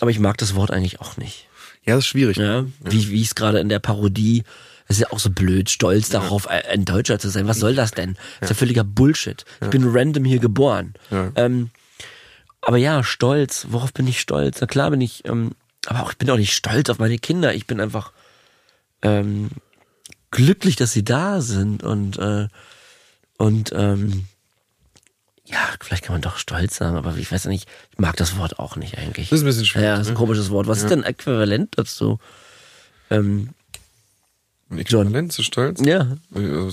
[0.00, 1.48] Aber ich mag das Wort eigentlich auch nicht.
[1.84, 2.36] ja, das ist schwierig.
[2.36, 4.44] Ja, wie, wie es gerade in der Parodie,
[4.86, 7.48] das ist ja auch so blöd, stolz darauf, äh, ein Deutscher zu sein.
[7.48, 8.14] Was soll das denn?
[8.40, 9.44] Das ist ja völliger Bullshit.
[9.60, 10.94] Ich bin random hier geboren.
[11.10, 11.32] Ja.
[11.34, 11.70] Ähm,
[12.60, 14.60] aber ja, stolz, worauf bin ich stolz?
[14.60, 15.52] Na klar bin ich, ähm,
[15.86, 17.54] aber auch ich bin auch nicht stolz auf meine Kinder.
[17.54, 18.12] Ich bin einfach
[19.02, 19.50] ähm,
[20.30, 22.48] glücklich, dass sie da sind und äh,
[23.38, 24.26] und ähm,
[25.44, 28.36] ja, vielleicht kann man doch stolz sagen, aber ich weiß ja nicht, ich mag das
[28.36, 29.30] Wort auch nicht eigentlich.
[29.30, 29.86] Das ist ein bisschen schwierig.
[29.86, 30.18] Ja, das ist ein ne?
[30.18, 30.66] komisches Wort.
[30.66, 32.18] Was ist denn äquivalent dazu?
[33.10, 33.54] Ähm,
[34.70, 35.80] Ein Äquivalent zu stolz?
[35.82, 36.70] ja, Äh,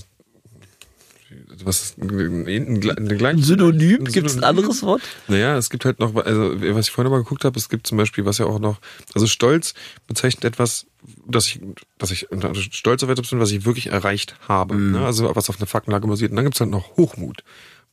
[1.64, 4.06] Was ist ein, ein, ein, ein, Synonym?
[4.06, 5.02] Gibt es ein anderes Wort?
[5.28, 7.98] Naja, es gibt halt noch, also was ich vorhin mal geguckt habe, es gibt zum
[7.98, 8.80] Beispiel, was ja auch noch,
[9.14, 9.74] also Stolz
[10.08, 10.86] bezeichnet etwas,
[11.28, 11.60] dass ich,
[11.98, 12.28] dass ich
[12.72, 14.76] stolz auf etwas bin, was ich wirklich erreicht habe.
[14.76, 14.92] Mhm.
[14.94, 15.06] Ne?
[15.06, 16.32] Also was auf einer Faktenlage basiert.
[16.32, 17.44] Und dann gibt's halt noch Hochmut.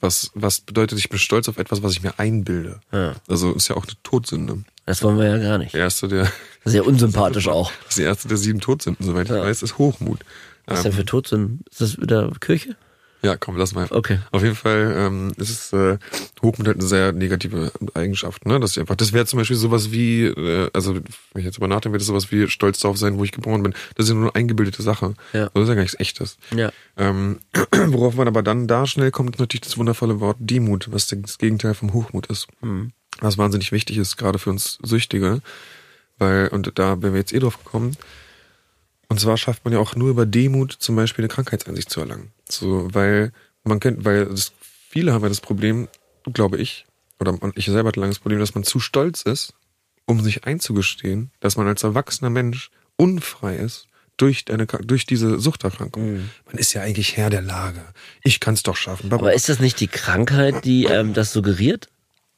[0.00, 2.80] Was, was bedeutet, ich bin stolz auf etwas, was ich mir einbilde.
[2.90, 3.14] Ja.
[3.28, 4.64] Also ist ja auch eine Todsünde.
[4.84, 5.74] Das wollen wir ja gar nicht.
[5.74, 6.30] Der erste, der,
[6.64, 7.70] Sehr unsympathisch auch.
[7.84, 9.36] das ist erste der sieben Todsünden, soweit Ja.
[9.36, 10.20] ich weiß, ist Hochmut.
[10.66, 11.60] Was Ähm, denn für Todsünden?
[11.70, 12.76] Ist das wieder Kirche?
[13.22, 13.86] Ja, komm, lass mal.
[13.90, 14.18] Okay.
[14.32, 15.98] Auf jeden Fall ähm, ist es äh,
[16.42, 18.58] Hochmut halt eine sehr negative Eigenschaft, ne?
[18.58, 21.04] Dass ich einfach, das wäre zum Beispiel sowas wie, äh, also wenn
[21.36, 23.74] ich jetzt über nachdenke, wäre das sowas wie stolz darauf sein, wo ich geboren bin.
[23.94, 25.14] Das ist ja nur eine eingebildete Sache.
[25.32, 25.48] Ja.
[25.54, 26.36] Das ist ja gar nichts echtes.
[26.54, 26.72] Ja.
[26.96, 27.38] Ähm,
[27.86, 31.38] worauf man aber dann da schnell kommt, ist natürlich das wundervolle Wort Demut, was das
[31.38, 32.48] Gegenteil vom Hochmut ist.
[33.20, 35.42] Was wahnsinnig wichtig ist, gerade für uns Süchtige.
[36.18, 37.96] Weil, und da wären wir jetzt eh drauf gekommen,
[39.12, 42.32] und zwar schafft man ja auch nur über Demut zum Beispiel eine Krankheitseinsicht zu erlangen.
[42.48, 43.32] So, weil
[43.64, 44.52] man kennt, weil das,
[44.88, 45.88] viele haben ja das Problem,
[46.32, 46.86] glaube ich,
[47.20, 49.54] oder ich selber hatte lange das Problem, dass man zu stolz ist,
[50.06, 53.86] um sich einzugestehen, dass man als erwachsener Mensch unfrei ist
[54.16, 56.28] durch eine, durch diese Suchterkrankung.
[56.46, 57.80] Man ist ja eigentlich Herr der Lage.
[58.22, 59.12] Ich kann es doch schaffen.
[59.12, 61.88] Aber ist das nicht die Krankheit, die ähm, das suggeriert?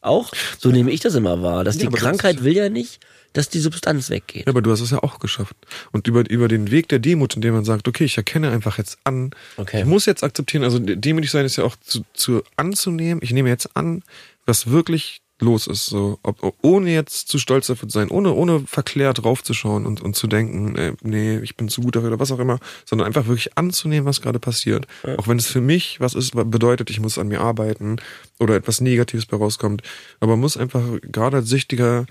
[0.01, 0.33] Auch?
[0.59, 1.65] So nehme ich das immer wahr.
[1.65, 3.01] Dass Ja, die das Krankheit ist- will ja nicht,
[3.35, 4.47] dass die Substanz weggeht.
[4.47, 5.55] Ja, aber du hast es ja auch geschafft.
[5.93, 8.99] Und über, über den Weg der Demut, indem man sagt, okay, ich erkenne einfach jetzt
[9.05, 9.81] an, Okay.
[9.81, 13.51] ich muss jetzt akzeptieren, also demütig sein ist ja auch zu, zu anzunehmen, ich nehme
[13.51, 14.03] jetzt an,
[14.47, 18.61] was wirklich los ist, so, ob, ohne jetzt zu stolz dafür zu sein, ohne, ohne
[18.61, 22.31] verklärt draufzuschauen und, und zu denken, äh, nee, ich bin zu gut dafür oder was
[22.31, 24.87] auch immer, sondern einfach wirklich anzunehmen, was gerade passiert.
[25.19, 27.97] Auch wenn es für mich was ist, was bedeutet, ich muss an mir arbeiten
[28.39, 29.83] oder etwas Negatives bei rauskommt.
[30.21, 32.07] Aber man muss einfach gerade als Süchtiger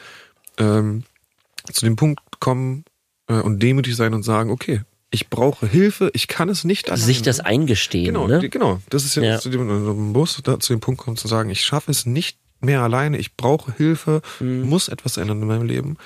[0.57, 1.03] ähm,
[1.71, 2.83] zu dem Punkt kommen
[3.27, 7.05] äh, und demütig sein und sagen, okay, ich brauche Hilfe, ich kann es nicht alleine.
[7.05, 8.49] Sich das eingestehen, genau, ne?
[8.49, 8.79] genau.
[8.89, 9.39] Das ist ja, Ja.
[9.39, 12.39] Zu dem, man muss da zu dem Punkt kommen zu sagen, ich schaffe es nicht
[12.61, 14.61] mehr alleine, ich brauche Hilfe, Mhm.
[14.67, 15.97] muss etwas ändern in meinem Leben.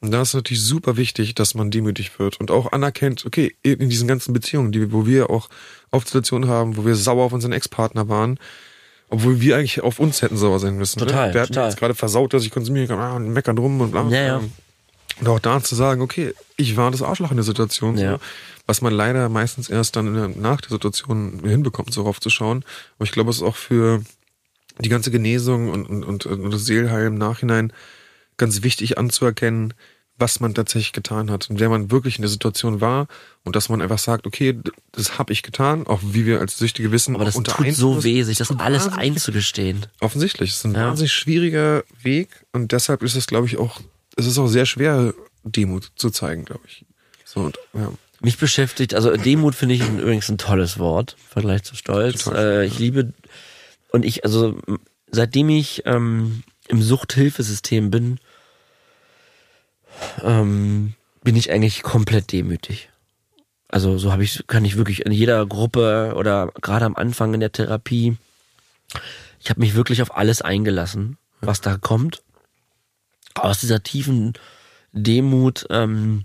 [0.00, 3.88] Und da ist natürlich super wichtig, dass man demütig wird und auch anerkennt, okay, in
[3.90, 5.48] diesen ganzen Beziehungen, die, wo wir auch
[5.90, 8.38] oft Situationen haben, wo wir sauer auf unseren Ex-Partner waren,
[9.08, 10.98] obwohl wir eigentlich auf uns hätten sauer sein müssen.
[10.98, 11.32] Total, ne?
[11.32, 11.70] Der hat mir total.
[11.70, 14.06] jetzt gerade versaut, dass ich konsumieren kann, ah, und meckern rum und bla.
[14.08, 14.40] Ja, ja.
[15.20, 18.14] Und auch da zu sagen, okay, ich war das Arschloch in der Situation, Ja.
[18.14, 18.20] so,
[18.66, 22.64] was man leider meistens erst dann nach der Situation hinbekommt, so raufzuschauen.
[22.96, 24.02] Aber ich glaube, es ist auch für
[24.80, 27.72] die ganze Genesung und, und, und, das Seelheil im Nachhinein
[28.36, 29.74] ganz wichtig anzuerkennen,
[30.16, 33.06] was man tatsächlich getan hat und wer man wirklich in der Situation war
[33.44, 34.58] und dass man einfach sagt, okay,
[34.92, 38.04] das habe ich getan, auch wie wir als Süchtige wissen, Aber das tut so Einfluss.
[38.04, 39.86] weh, sich das alles einzugestehen.
[40.00, 40.50] Offensichtlich.
[40.50, 40.88] Es ist ein Ja.
[40.88, 43.80] wahnsinnig schwieriger Weg und deshalb ist es, glaube ich, auch,
[44.16, 46.84] es ist auch sehr schwer, Demut zu zeigen, glaube ich.
[47.24, 47.92] So, und, ja.
[48.20, 52.24] Mich beschäftigt, also Demut finde ich übrigens ein tolles Wort im Vergleich zu Stolz.
[52.24, 53.12] Total, Äh, ich liebe
[53.90, 54.58] und ich, also
[55.10, 58.18] seitdem ich ähm, im Suchthilfesystem bin,
[60.22, 62.90] ähm, bin ich eigentlich komplett demütig.
[63.68, 67.40] Also so habe ich, kann ich wirklich in jeder Gruppe oder gerade am Anfang in
[67.40, 68.16] der Therapie,
[69.40, 72.22] ich habe mich wirklich auf alles eingelassen, was da kommt.
[73.34, 74.34] Aus dieser tiefen
[74.92, 76.24] Demut ähm,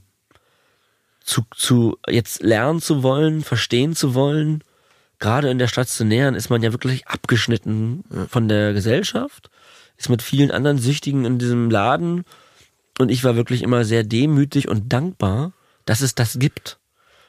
[1.24, 4.64] zu, zu jetzt lernen zu wollen, verstehen zu wollen.
[5.20, 9.50] Gerade in der stationären ist man ja wirklich abgeschnitten von der Gesellschaft,
[9.98, 12.24] ist mit vielen anderen Süchtigen in diesem Laden
[13.00, 15.54] und ich war wirklich immer sehr demütig und dankbar,
[15.86, 16.78] dass es das gibt.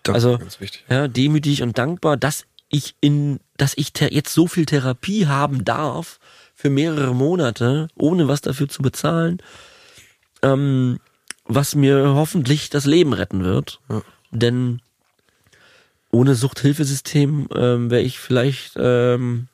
[0.03, 0.85] Das also ist ganz wichtig.
[0.89, 6.19] ja, demütig und dankbar, dass ich in, dass ich jetzt so viel Therapie haben darf
[6.55, 9.39] für mehrere Monate, ohne was dafür zu bezahlen,
[10.43, 10.99] ähm,
[11.45, 13.81] was mir hoffentlich das Leben retten wird.
[13.89, 14.03] Ja.
[14.31, 14.81] Denn
[16.13, 19.49] ohne Suchthilfesystem ähm, wäre ich vielleicht ähm,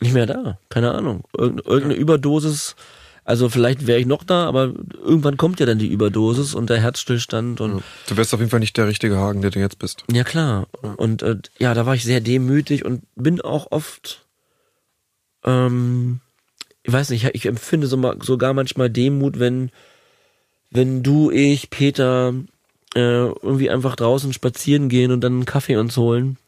[0.00, 0.58] nicht mehr da.
[0.68, 1.24] Keine Ahnung.
[1.36, 2.76] Irgend, irgendeine Überdosis.
[3.24, 6.80] Also vielleicht wäre ich noch da, aber irgendwann kommt ja dann die Überdosis und der
[6.80, 10.02] Herzstillstand und Du wärst auf jeden Fall nicht der richtige Hagen, der du jetzt bist.
[10.10, 10.66] ja klar.
[10.96, 14.26] Und äh, ja, da war ich sehr demütig und bin auch oft,
[15.44, 16.20] ähm,
[16.82, 19.70] ich weiß nicht, ich empfinde sogar manchmal Demut, wenn,
[20.72, 22.34] wenn du, ich, Peter,
[22.94, 26.38] äh, irgendwie einfach draußen spazieren gehen und dann einen Kaffee uns holen.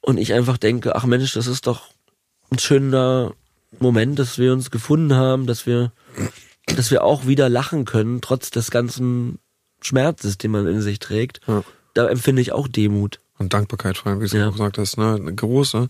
[0.00, 1.88] Und ich einfach denke, ach Mensch, das ist doch
[2.50, 3.34] ein schöner
[3.78, 5.92] Moment, dass wir uns gefunden haben, dass wir,
[6.66, 9.38] dass wir auch wieder lachen können, trotz des ganzen
[9.80, 11.40] Schmerzes, den man in sich trägt.
[11.46, 11.62] Ja.
[11.94, 13.20] Da empfinde ich auch Demut.
[13.38, 14.50] Und Dankbarkeit vor allem, wie du Ja.
[14.50, 15.14] gesagt hast, ne?
[15.14, 15.88] Eine große,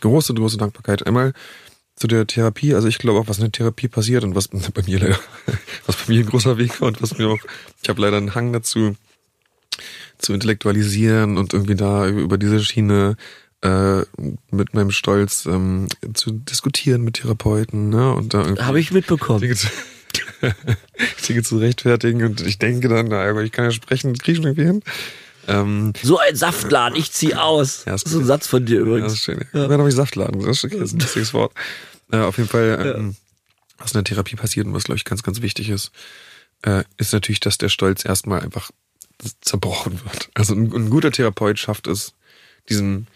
[0.00, 1.06] große, große Dankbarkeit.
[1.06, 1.32] Einmal
[1.96, 4.82] zu der Therapie, also ich glaube auch, was in der Therapie passiert und was bei
[4.86, 5.18] mir leider,
[5.86, 7.40] was bei mir ein großer Weg war und was mir auch,
[7.82, 8.96] ich habe leider einen Hang dazu,
[10.18, 13.16] zu intellektualisieren und irgendwie da über diese Schiene
[13.62, 14.02] äh,
[14.50, 18.12] mit meinem Stolz ähm, zu diskutieren mit Therapeuten, ne?
[18.12, 19.40] Und da irgendwie Habe ich mitbekommen.
[19.40, 19.68] Dinge zu,
[21.28, 24.44] Dinge zu rechtfertigen und ich denke dann, na, aber ich kann ja sprechen, kriege ich
[24.44, 24.82] irgendwie hin.
[25.48, 27.84] Ähm, So ein Saftladen, ich zieh aus.
[27.84, 28.24] Ja, das ist ein.
[28.24, 29.12] Satz von dir Ja, das übrigens.
[29.14, 29.40] ist schön.
[29.52, 29.68] Ja.
[29.68, 30.40] Dann habe ich Saftladen.
[30.40, 31.52] Das ist, okay, das ist ein lustiges Wort.
[32.12, 33.16] Äh, auf jeden Fall, ähm,
[33.78, 35.90] was in der Therapie passiert und was, glaube ich, ganz, ganz wichtig ist,
[36.62, 38.70] äh, ist natürlich, dass der Stolz erstmal einfach
[39.40, 40.30] zerbrochen wird.
[40.34, 42.14] Also ein, ein guter Therapeut schafft es,
[42.68, 43.06] diesen,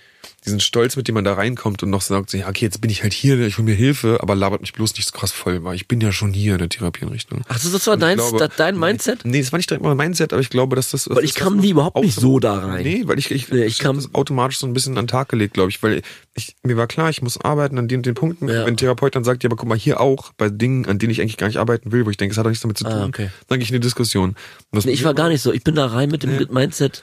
[0.46, 3.02] diesen Stolz, mit dem man da reinkommt und noch sagt, ja, okay, jetzt bin ich
[3.02, 5.74] halt hier, ich hole mir Hilfe, aber labert mich bloß nicht so krass voll, weil
[5.74, 7.42] ich bin ja schon hier in der Therapieeinrichtung.
[7.48, 9.24] Ach, das war Und dein, glaube- dein Mindset?
[9.24, 11.08] Nee, es war nicht direkt mein Mindset, aber ich glaube, dass das.
[11.10, 12.84] Weil ich das, kam nie überhaupt nicht so da rein.
[12.84, 15.08] Nee, weil ich, ich, Nee, ich ich kam- das automatisch so ein bisschen an den
[15.08, 16.02] Tag gelegt, glaube ich, weil
[16.34, 18.48] ich, mir war klar, ich muss arbeiten an den, den Punkten.
[18.48, 18.60] Ja.
[18.64, 21.10] Wenn ein Therapeut dann sagt, ja, aber guck mal, hier auch, bei Dingen, an denen
[21.10, 22.84] ich eigentlich gar nicht arbeiten will, wo ich denke, es hat doch nichts damit zu
[22.84, 23.30] tun, Ah, okay.
[23.48, 24.30] dann gehe ich in die Diskussion.
[24.30, 24.36] Und
[24.70, 25.52] das- Nee, ich war gar nicht so.
[25.52, 26.46] Ich bin da rein mit dem Ja.
[26.50, 27.02] Mindset,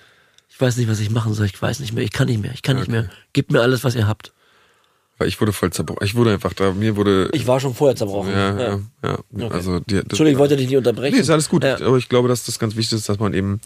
[0.56, 2.53] ich weiß nicht, was ich machen soll, ich weiß nicht mehr, ich kann nicht mehr,
[2.53, 3.10] ich kann nicht mehr.
[3.34, 4.32] Gebt mir alles, was ihr habt.
[5.18, 6.06] Weil ich wurde voll zerbrochen.
[6.06, 7.30] Ich wurde einfach da, mir wurde.
[7.34, 8.32] Ich war schon vorher zerbrochen.
[8.32, 9.20] ja, ja, ja.
[9.34, 9.49] Okay.
[9.51, 11.16] Also, die, das, Entschuldigung, ich wollte dich nicht unterbrechen.
[11.16, 11.66] Nee, ist alles gut.
[11.66, 11.76] Ja.
[11.82, 13.60] Aber ich glaube, dass das ganz wichtig ist, dass man eben,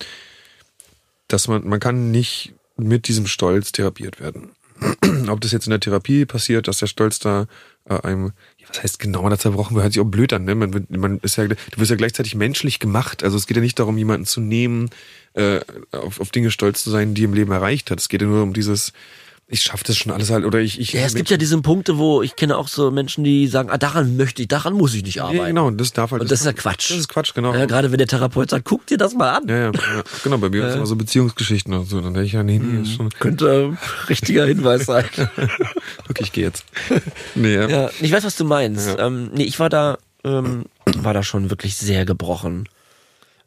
[1.27, 4.49] dass man, man kann nicht mit diesem Stolz therapiert werden.
[5.29, 7.45] Ob das jetzt in der Therapie passiert, dass der Stolz da
[7.85, 10.55] äh, einem, ja, was heißt genau, da zerbrochen wird, hört sich auch blöd an, ne?
[10.55, 13.23] Man, man ist ja, du wirst ja gleichzeitig menschlich gemacht.
[13.23, 14.89] Also es geht ja nicht darum, jemanden zu nehmen,
[15.33, 15.61] äh,
[15.91, 17.99] auf, auf Dinge stolz zu sein, die im Leben erreicht hat.
[17.99, 18.93] Es geht ja nur um dieses,
[19.51, 21.97] ich schaffe das schon alles halt, oder ich, ich Ja, es gibt ja diese Punkte,
[21.97, 25.03] wo ich kenne auch so Menschen, die sagen, ah, daran möchte ich, daran muss ich
[25.03, 25.37] nicht arbeiten.
[25.37, 26.21] ja, genau, das darf halt.
[26.21, 26.91] Und das ist ja Quatsch.
[26.91, 27.55] Das ist Quatsch, genau.
[27.55, 29.47] Ja, gerade wenn der Therapeut sagt, guck dir das mal an.
[29.47, 30.03] Ja, ja, ja.
[30.23, 31.99] genau, bei mir ist immer so Beziehungsgeschichten und so.
[31.99, 33.09] Dann denke ich ja, nee, nee, ist schon.
[33.09, 35.05] Könnte äh, richtiger Hinweis sein.
[36.09, 36.65] Okay, ich gehe jetzt.
[37.35, 37.67] Nee, ja.
[37.67, 38.87] ja, ich weiß, was du meinst.
[38.87, 39.07] Ja.
[39.07, 42.67] Ähm, nee, ich war da, ähm, war da schon wirklich sehr gebrochen.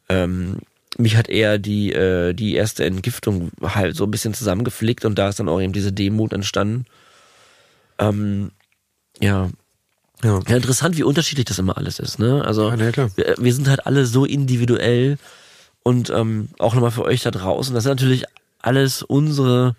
[0.07, 0.59] Ähm,
[0.97, 5.29] mich hat eher die, äh, die erste Entgiftung halt so ein bisschen zusammengeflickt und da
[5.29, 6.85] ist dann auch eben diese Demut entstanden.
[7.99, 8.51] Ähm,
[9.19, 9.49] ja.
[10.23, 10.39] ja.
[10.47, 12.43] ja, interessant, wie unterschiedlich das immer alles ist, ne?
[12.45, 13.11] Also, Ja, klar.
[13.15, 15.17] wir, wir sind halt alle so individuell
[15.83, 17.73] und ähm, auch nochmal für euch da draußen.
[17.73, 18.23] Das sind natürlich
[18.59, 19.75] alles unsere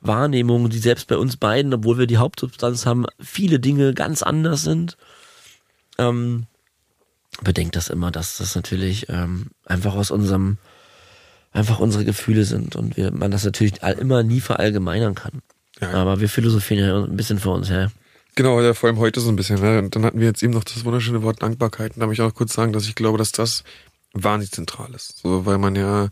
[0.00, 4.62] Wahrnehmungen, die selbst bei uns beiden, obwohl wir die Hauptsubstanz haben, viele Dinge ganz anders
[4.62, 4.96] sind.
[5.98, 6.46] Ähm,
[7.42, 10.58] bedenkt das immer, dass das natürlich ähm, einfach aus unserem,
[11.52, 15.42] einfach unsere Gefühle sind und wir, man das natürlich all, immer nie verallgemeinern kann.
[15.80, 15.92] Ja.
[15.92, 17.90] Aber wir philosophieren ja ein bisschen vor uns her.
[18.34, 19.60] Genau, ja, vor allem heute so ein bisschen.
[19.60, 19.78] Ne?
[19.78, 21.94] Und dann hatten wir jetzt eben noch das wunderschöne Wort Dankbarkeit.
[21.94, 23.64] Und da möchte ich auch kurz sagen, dass ich glaube, dass das
[24.12, 25.18] wahnsinnig zentral ist.
[25.18, 26.08] So, weil man ja,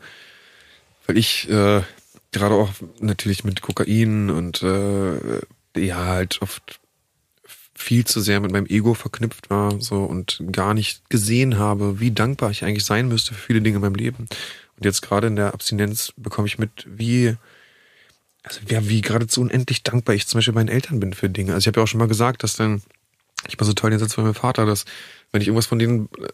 [1.06, 1.82] weil ich äh,
[2.32, 5.40] gerade auch natürlich mit Kokain und äh,
[5.76, 6.80] ja halt oft
[7.78, 12.10] viel zu sehr mit meinem Ego verknüpft war so und gar nicht gesehen habe, wie
[12.10, 14.28] dankbar ich eigentlich sein müsste für viele Dinge in meinem Leben.
[14.76, 17.36] Und jetzt gerade in der Abstinenz bekomme ich mit, wie
[18.42, 21.54] also ja, wie geradezu unendlich dankbar ich zum Beispiel meinen Eltern bin für Dinge.
[21.54, 22.82] Also ich habe ja auch schon mal gesagt, dass dann
[23.46, 24.84] ich war so toll den Satz von meinem Vater, dass
[25.30, 26.28] wenn ich irgendwas von denen äh,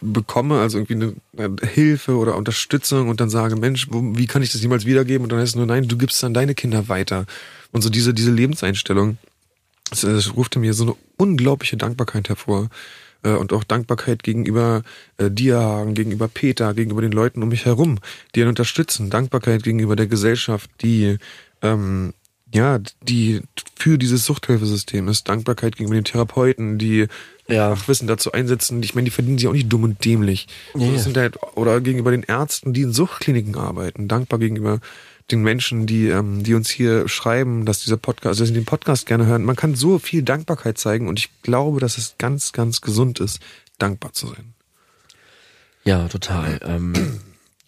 [0.00, 4.62] bekomme, also irgendwie eine, Hilfe oder Unterstützung und dann sage, Mensch, wie kann ich das
[4.62, 5.24] jemals wiedergeben?
[5.24, 7.26] Und dann heißt es nur, nein, du gibst dann deine Kinder weiter.
[7.72, 9.18] Und so diese, diese Lebenseinstellung,
[9.90, 12.68] das, das ruft in mir so eine unglaubliche Dankbarkeit hervor.
[13.22, 14.82] Äh, und auch Dankbarkeit gegenüber
[15.16, 17.98] äh, dir, gegenüber Peter, gegenüber den Leuten um mich herum,
[18.34, 19.10] die ihn unterstützen.
[19.10, 21.18] Dankbarkeit gegenüber der Gesellschaft, die
[21.62, 22.14] ähm,
[22.54, 23.42] ja, die
[23.76, 25.28] für dieses Suchthilfesystem ist.
[25.28, 27.06] Dankbarkeit gegenüber den Therapeuten, die
[27.46, 27.74] ja.
[27.74, 28.82] Fachwissen dazu einsetzen.
[28.82, 30.46] Ich meine, die verdienen sich auch nicht dumm und dämlich.
[30.74, 34.08] Das sind halt, oder gegenüber den Ärzten, die in Suchtkliniken arbeiten.
[34.08, 34.80] Dankbar gegenüber
[35.30, 38.64] den Menschen, die, ähm, die uns hier schreiben, dass dieser Podcast, also dass sie den
[38.64, 39.44] Podcast gerne hören.
[39.44, 43.40] Man kann so viel Dankbarkeit zeigen und ich glaube, dass es ganz, ganz gesund ist,
[43.78, 44.54] dankbar zu sein.
[45.84, 46.60] Ja, total.
[46.62, 47.20] Ähm,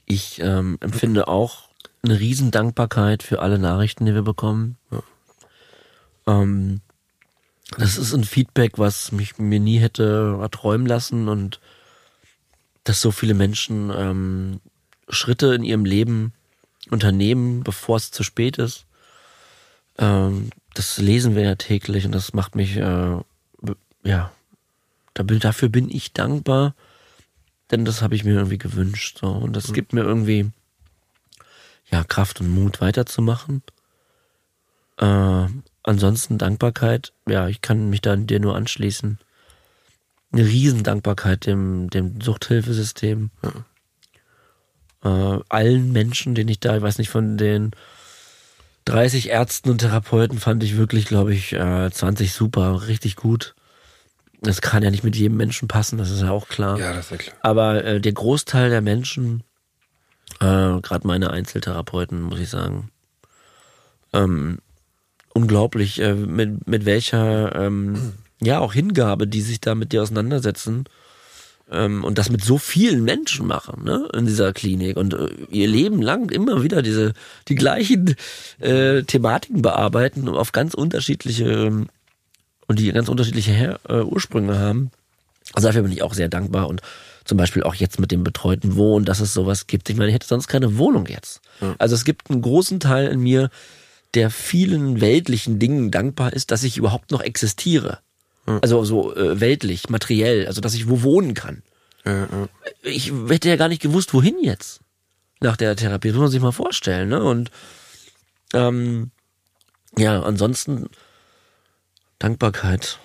[0.06, 1.68] ich ähm, empfinde auch
[2.02, 4.76] eine Riesendankbarkeit für alle Nachrichten, die wir bekommen.
[4.90, 5.02] Ja.
[6.26, 6.80] Ähm,
[7.76, 11.61] das ist ein Feedback, was mich mir nie hätte erträumen lassen und
[12.84, 14.61] dass so viele Menschen ähm,
[15.08, 16.32] Schritte in ihrem Leben
[16.91, 18.86] unternehmen, bevor es zu spät ist.
[19.99, 23.16] Ähm, das lesen wir ja täglich und das macht mich, äh,
[24.03, 24.32] ja,
[25.14, 26.74] dafür bin ich dankbar,
[27.70, 29.18] denn das habe ich mir irgendwie gewünscht.
[29.20, 29.28] So.
[29.28, 29.74] Und das mhm.
[29.74, 30.51] gibt mir irgendwie
[31.91, 33.62] ja, Kraft und Mut weiterzumachen.
[34.97, 35.47] Äh,
[35.82, 39.18] ansonsten Dankbarkeit, ja, ich kann mich da dir nur anschließen.
[40.32, 43.30] Eine Riesendankbarkeit dem, dem Suchthilfesystem.
[43.43, 43.53] Ja.
[45.05, 47.70] Äh, allen Menschen, denen ich da, ich weiß nicht, von den
[48.84, 53.55] 30 Ärzten und Therapeuten fand ich wirklich, glaube ich, äh, 20 super, richtig gut.
[54.42, 56.78] Das kann ja nicht mit jedem Menschen passen, das ist ja auch klar.
[56.78, 57.36] Ja, das ist ja klar.
[57.42, 59.44] Aber äh, der Großteil der Menschen
[60.38, 62.90] äh, Gerade meine Einzeltherapeuten, muss ich sagen.
[64.12, 64.59] Ähm,
[65.34, 70.84] unglaublich, äh, mit, mit welcher, ähm, ja, auch Hingabe, die sich da mit dir auseinandersetzen
[71.71, 75.68] ähm, und das mit so vielen Menschen machen, ne, in dieser Klinik und äh, ihr
[75.68, 77.12] Leben lang immer wieder diese,
[77.49, 78.16] die gleichen
[78.59, 81.89] äh, Thematiken bearbeiten und auf ganz unterschiedliche ähm,
[82.66, 84.91] und die ganz unterschiedliche Her äh, Ursprünge haben.
[85.53, 86.83] Also dafür bin ich auch sehr dankbar und
[87.25, 89.89] zum Beispiel auch jetzt mit dem betreuten Wohnen, dass es sowas gibt.
[89.91, 91.41] Ich meine, ich hätte sonst keine Wohnung jetzt.
[91.61, 91.75] Ja.
[91.79, 93.51] Also es gibt einen großen Teil in mir,
[94.14, 97.99] der vielen weltlichen Dingen dankbar ist, dass ich überhaupt noch existiere.
[98.51, 98.59] Ja.
[98.61, 101.62] Also so äh, weltlich, materiell, also dass ich wo wohnen kann.
[102.05, 102.28] Ja,
[102.82, 104.80] ich hätte ja gar nicht gewusst, wohin jetzt
[105.40, 106.09] nach der Therapie.
[106.09, 107.11] Das muss man sich mal vorstellen.
[107.11, 107.22] Ne?
[107.22, 107.51] Und
[108.55, 109.11] ähm,
[109.98, 110.88] ja, ansonsten
[112.18, 112.98] Dankbarkeit.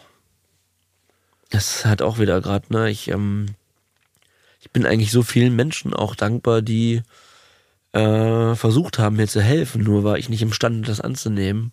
[1.50, 3.48] Das hat auch wieder gerade, ne, ich ähm,
[4.66, 7.04] ich bin eigentlich so vielen Menschen auch dankbar, die
[7.94, 11.72] äh, versucht haben, mir zu helfen, nur war ich nicht imstande, das anzunehmen.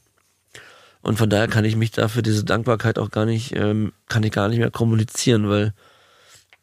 [1.02, 4.30] Und von daher kann ich mich dafür diese Dankbarkeit auch gar nicht, ähm, kann ich
[4.30, 5.74] gar nicht mehr kommunizieren, weil,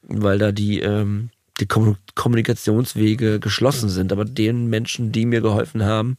[0.01, 1.29] weil da die, ähm,
[1.59, 4.13] die Kommunikationswege geschlossen sind.
[4.13, 6.15] Aber den Menschen, die mir geholfen haben,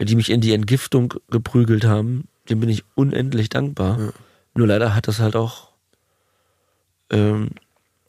[0.00, 3.98] die mich in die Entgiftung geprügelt haben, dem bin ich unendlich dankbar.
[3.98, 4.12] Ja.
[4.54, 5.70] Nur leider hat das halt auch,
[7.10, 7.50] ähm,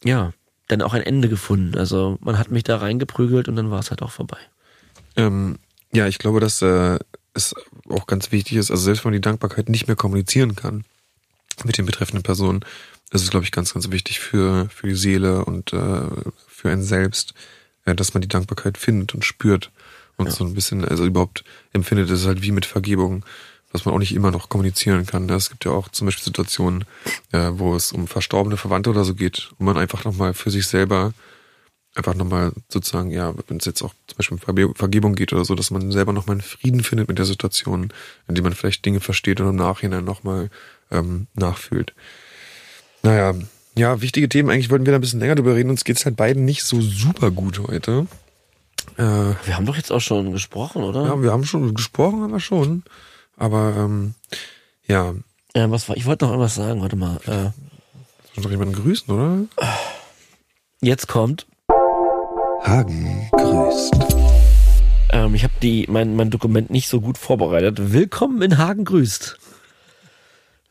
[0.04, 0.34] ja,
[0.68, 1.78] dann auch ein Ende gefunden.
[1.78, 4.40] Also man hat mich da reingeprügelt und dann war es halt auch vorbei.
[5.16, 5.58] Ähm,
[5.94, 7.00] ja, ich glaube, dass äh,
[7.36, 7.54] es
[7.90, 10.86] auch ganz wichtig ist, also selbst wenn man die Dankbarkeit nicht mehr kommunizieren kann
[11.64, 12.66] mit den betreffenden Personen,
[13.12, 16.02] ist es, glaube ich, ganz, ganz wichtig für, für die Seele und äh,
[16.48, 17.34] für einen selbst,
[17.86, 19.72] äh, dass man die Dankbarkeit findet und spürt
[20.18, 20.32] und ja.
[20.32, 22.10] so ein bisschen, also überhaupt empfindet.
[22.10, 23.24] Es ist halt wie mit Vergebung
[23.76, 25.30] was man auch nicht immer noch kommunizieren kann.
[25.30, 26.86] Es gibt ja auch zum Beispiel Situationen,
[27.34, 30.66] äh, wo es um verstorbene Verwandte oder so geht, wo man einfach nochmal für sich
[30.66, 31.14] selber
[31.96, 35.56] einfach nochmal sozusagen, ja, wenn es jetzt auch zum Beispiel um Vergebung geht oder so,
[35.56, 37.94] dass man selber nochmal einen Frieden findet mit der Situation,
[38.28, 40.50] in dem man vielleicht Dinge versteht und im Nachhinein nochmal
[40.92, 41.94] ähm, nachfühlt.
[43.02, 43.34] Naja,
[43.78, 44.50] ja, wichtige Themen.
[44.50, 45.70] Eigentlich wollten wir da ein bisschen länger drüber reden.
[45.70, 48.08] Uns geht's halt beiden nicht so super gut heute.
[48.98, 51.06] Äh, wir haben doch jetzt auch schon gesprochen, oder?
[51.06, 52.84] Ja, wir haben schon gesprochen, haben wir schon.
[53.38, 54.16] Aber ähm,
[54.88, 55.14] ja.
[55.56, 55.98] Ja, was war?
[55.98, 57.18] Ich wollte noch irgendwas sagen, warte mal.
[57.26, 59.46] Äh, doch jemanden grüßen, oder?
[60.82, 61.46] Jetzt kommt.
[62.66, 63.94] Hagen grüßt.
[65.12, 67.94] Ähm, ich habe die mein, mein Dokument nicht so gut vorbereitet.
[67.94, 69.38] Willkommen in Hagen grüßt.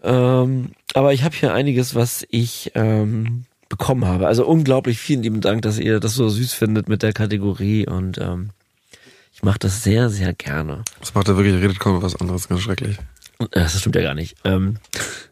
[0.02, 4.26] Ähm, aber ich habe hier einiges, was ich ähm, bekommen habe.
[4.26, 8.18] Also unglaublich vielen lieben Dank, dass ihr das so süß findet mit der Kategorie und
[8.18, 8.50] ähm,
[9.32, 10.82] ich mache das sehr, sehr gerne.
[10.98, 12.98] Das macht er wirklich, redet kaum was anderes, ganz schrecklich.
[13.52, 14.36] Das stimmt ja gar nicht.
[14.42, 14.78] Ähm,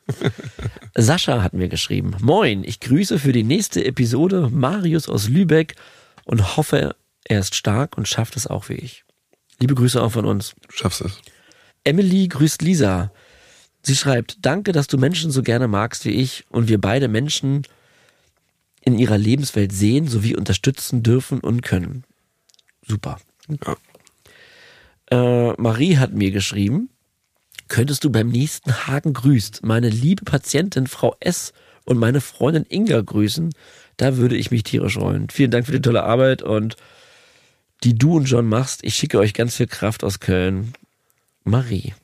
[0.94, 5.74] Sascha hat mir geschrieben, Moin, ich grüße für die nächste Episode Marius aus Lübeck
[6.24, 9.04] und hoffe, er ist stark und schafft es auch wie ich.
[9.60, 10.54] Liebe Grüße auch von uns.
[10.68, 11.20] Du schaffst es.
[11.84, 13.12] Emily grüßt Lisa.
[13.82, 17.62] Sie schreibt, danke, dass du Menschen so gerne magst wie ich und wir beide Menschen
[18.80, 22.04] in ihrer Lebenswelt sehen sowie unterstützen dürfen und können.
[22.86, 23.20] Super.
[23.64, 23.76] Ja.
[25.10, 26.90] Äh, Marie hat mir geschrieben,
[27.68, 31.52] könntest du beim nächsten Hagen grüßt meine liebe Patientin Frau S.
[31.84, 33.52] und meine Freundin Inga grüßen?
[34.02, 35.28] Da würde ich mich tierisch freuen.
[35.30, 36.74] Vielen Dank für die tolle Arbeit und
[37.84, 38.82] die du und John machst.
[38.82, 40.72] Ich schicke euch ganz viel Kraft aus Köln.
[41.44, 41.94] Marie.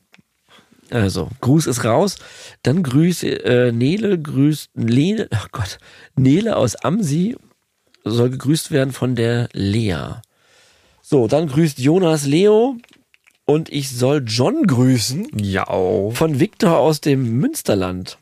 [0.91, 2.15] Also, Gruß ist raus.
[2.63, 5.77] Dann grüße äh, Nele, grüßt Lene, ach Gott,
[6.15, 7.35] Nele aus Amsi
[8.05, 10.21] soll gegrüßt werden von der Lea.
[11.01, 12.77] So, dann grüßt Jonas Leo
[13.43, 15.65] und ich soll John grüßen Ja.
[15.65, 18.17] von Victor aus dem Münsterland.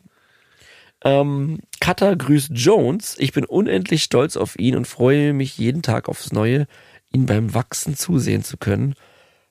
[1.08, 3.16] Ähm, Katha grüßt Jones.
[3.18, 6.66] Ich bin unendlich stolz auf ihn und freue mich jeden Tag aufs Neue,
[7.12, 8.94] ihn beim Wachsen zusehen zu können.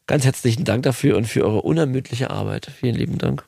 [0.05, 2.71] Ganz herzlichen Dank dafür und für eure unermüdliche Arbeit.
[2.79, 3.45] Vielen lieben Dank.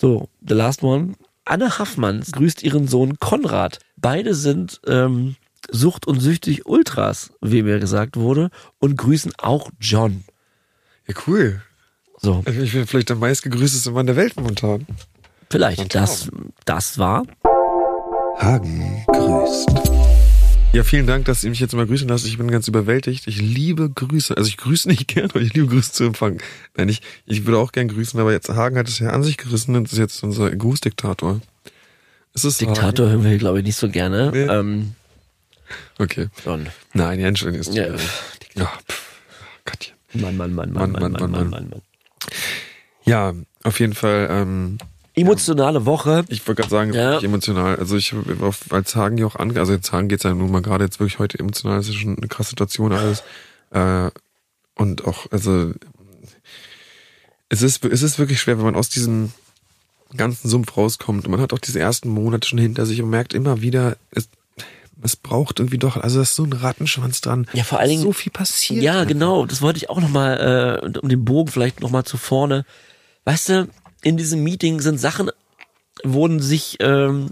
[0.00, 1.14] So, the last one.
[1.44, 3.78] Anne Haffmann grüßt ihren Sohn Konrad.
[3.96, 5.36] Beide sind ähm,
[5.70, 10.24] Sucht und Süchtig Ultras, wie mir gesagt wurde, und grüßen auch John.
[11.06, 11.62] Ja, cool.
[12.18, 14.86] So, Also Ich bin vielleicht der meistgegrüßteste Mann der Welt momentan.
[15.50, 16.28] Vielleicht das,
[16.64, 17.24] das war
[18.38, 19.68] Hagen grüßt.
[20.72, 22.26] Ja, vielen Dank, dass ihr mich jetzt mal grüßen lasst.
[22.26, 23.26] Ich bin ganz überwältigt.
[23.26, 24.36] Ich liebe Grüße.
[24.36, 26.38] Also ich grüße nicht gern, aber ich liebe Grüße zu empfangen.
[26.76, 29.38] Nein, ich, ich würde auch gern grüßen, aber jetzt Hagen hat es ja an sich
[29.38, 31.40] gerissen und ist jetzt unser Grußdiktator.
[32.34, 34.30] Ist es Diktator hören wir, glaube ich, nicht so gerne.
[34.32, 34.42] Nee.
[34.42, 34.96] Ähm, Hagen?
[35.98, 36.28] Okay.
[36.44, 36.66] John.
[36.92, 37.66] Nein, ja, Entschuldigung.
[37.66, 37.96] Ist Ja, ja,
[38.54, 39.16] ja pff,
[39.64, 39.94] Gottchen.
[40.12, 41.50] Mann, Mann, Mann, Mann, Mann, Mann, Mann, Mann, Mann, Mann, Mann.
[41.50, 41.82] Mann, Mann.
[43.04, 43.32] Ja,
[43.62, 44.28] auf jeden Fall.
[44.30, 44.78] Ähm,
[45.16, 46.24] Emotionale Woche.
[46.28, 47.12] ich wollte gerade sagen, Ja.
[47.12, 47.76] wirklich emotional.
[47.76, 50.62] Also ich auf, als Hagen hier auch ange, also jetzt Hagen geht's ja nun mal
[50.62, 51.78] gerade jetzt wirklich heute emotional.
[51.78, 53.22] Das ist schon eine krasse Situation alles.
[53.70, 54.10] Äh,
[54.76, 55.72] und auch, also
[57.48, 59.32] es ist, es ist wirklich schwer, wenn man aus diesem
[60.16, 61.24] ganzen Sumpf rauskommt.
[61.24, 64.28] Und man hat auch diese ersten Monate schon hinter sich und merkt immer wieder, es,
[65.02, 67.46] es braucht irgendwie doch, also da ist so ein Rattenschwanz dran.
[67.52, 68.82] Ja, vor allen Dingen- so viel passiert.
[68.82, 69.46] Ja, genau.
[69.46, 72.64] Das wollte ich auch nochmal, äh, um den Bogen vielleicht nochmal zu vorne.
[73.24, 73.68] Weißt du,
[74.02, 75.30] in diesem Meeting sind Sachen,
[76.02, 77.30] wurden sich, ähm,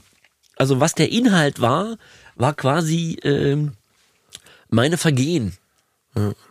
[0.56, 1.96] also was der Inhalt war,
[2.36, 3.72] war quasi ähm,
[4.68, 5.56] meine Vergehen.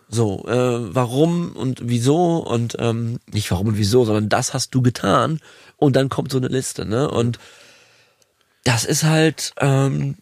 [0.09, 4.81] So, äh, warum und wieso und ähm, nicht warum und wieso, sondern das hast du
[4.81, 5.39] getan
[5.77, 7.09] und dann kommt so eine Liste, ne?
[7.09, 7.39] Und
[8.65, 10.17] das ist halt, ähm,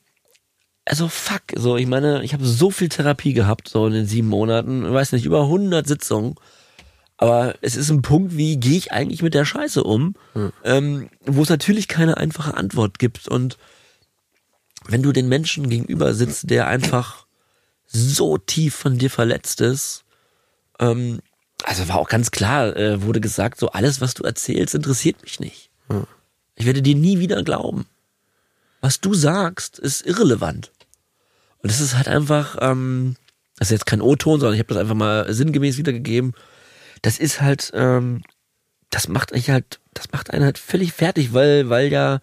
[0.86, 4.28] also fuck, so ich meine, ich habe so viel Therapie gehabt so in den sieben
[4.28, 6.36] Monaten, ich weiß nicht, über 100 Sitzungen,
[7.22, 10.16] aber es ist ein Punkt, wie gehe ich eigentlich mit der Scheiße um,
[10.64, 13.60] ähm, wo es natürlich keine einfache Antwort gibt und
[14.88, 17.28] wenn du den Menschen gegenüber sitzt, der einfach
[17.86, 20.04] so tief von dir verletzt ist,
[20.80, 21.20] ähm,
[21.64, 25.40] also war auch ganz klar, äh, wurde gesagt, so alles, was du erzählst, interessiert mich
[25.40, 25.70] nicht.
[26.56, 27.86] Ich werde dir nie wieder glauben.
[28.80, 30.72] Was du sagst, ist irrelevant.
[31.60, 33.16] Und das ist halt einfach, ähm,
[33.60, 36.34] das ist jetzt kein O-Ton, sondern ich habe das einfach mal sinngemäß wiedergegeben.
[37.02, 38.24] Das ist halt, ähm,
[38.90, 42.20] das macht eigentlich halt, das macht einen halt völlig fertig, weil, weil ja,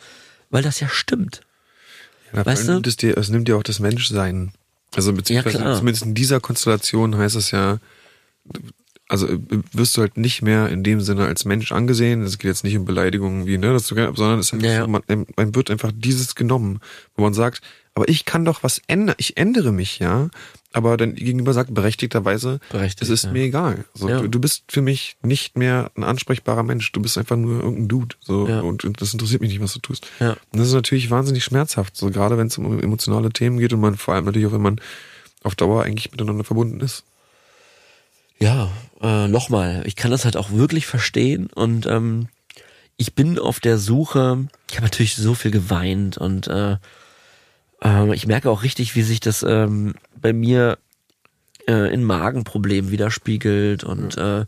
[0.51, 1.41] weil das ja stimmt.
[2.33, 2.81] Ja, Weißt du?
[2.81, 4.53] dir, es nimmt dir auch das Menschsein.
[4.95, 5.77] Also beziehungsweise klar.
[5.77, 7.79] zumindest in dieser Konstellation heißt es ja,
[9.09, 9.39] also äh,
[9.73, 12.23] wirst du halt nicht mehr in dem Sinne als Mensch angesehen.
[12.23, 14.73] Es geht jetzt nicht um Beleidigungen wie, ne, dass du, sondern es ist einfach Ja,
[14.75, 14.87] ja.
[14.87, 15.03] man,
[15.37, 16.81] man wird einfach dieses genommen,
[17.17, 17.63] wo man sagt,
[17.95, 20.31] aber ich kann doch was ändern, ich ändere mich, ja.
[20.73, 23.33] Aber dann gegenüber sagt berechtigterweise, Berechtigt, es ist ja.
[23.33, 23.87] mir egal.
[23.95, 26.93] So, du, du bist für mich nicht mehr ein ansprechbarer Mensch.
[26.93, 28.17] Du bist einfach nur irgendein Dude.
[28.21, 30.07] So, und, und das interessiert mich nicht, was du tust.
[30.21, 30.37] Ja.
[30.53, 33.81] Und das ist natürlich wahnsinnig schmerzhaft, so gerade wenn es um emotionale Themen geht und
[33.81, 34.81] man vor allem natürlich auch, wenn man
[35.43, 37.05] auf Dauer eigentlich miteinander verbunden ist.
[38.41, 38.71] Ja,
[39.01, 42.29] äh, nochmal, ich kann das halt auch wirklich verstehen und ähm,
[42.97, 46.77] ich bin auf der Suche, ich habe natürlich so viel geweint und äh,
[47.83, 50.79] äh, ich merke auch richtig, wie sich das ähm, bei mir
[51.67, 54.47] äh, in Magenproblemen widerspiegelt und äh,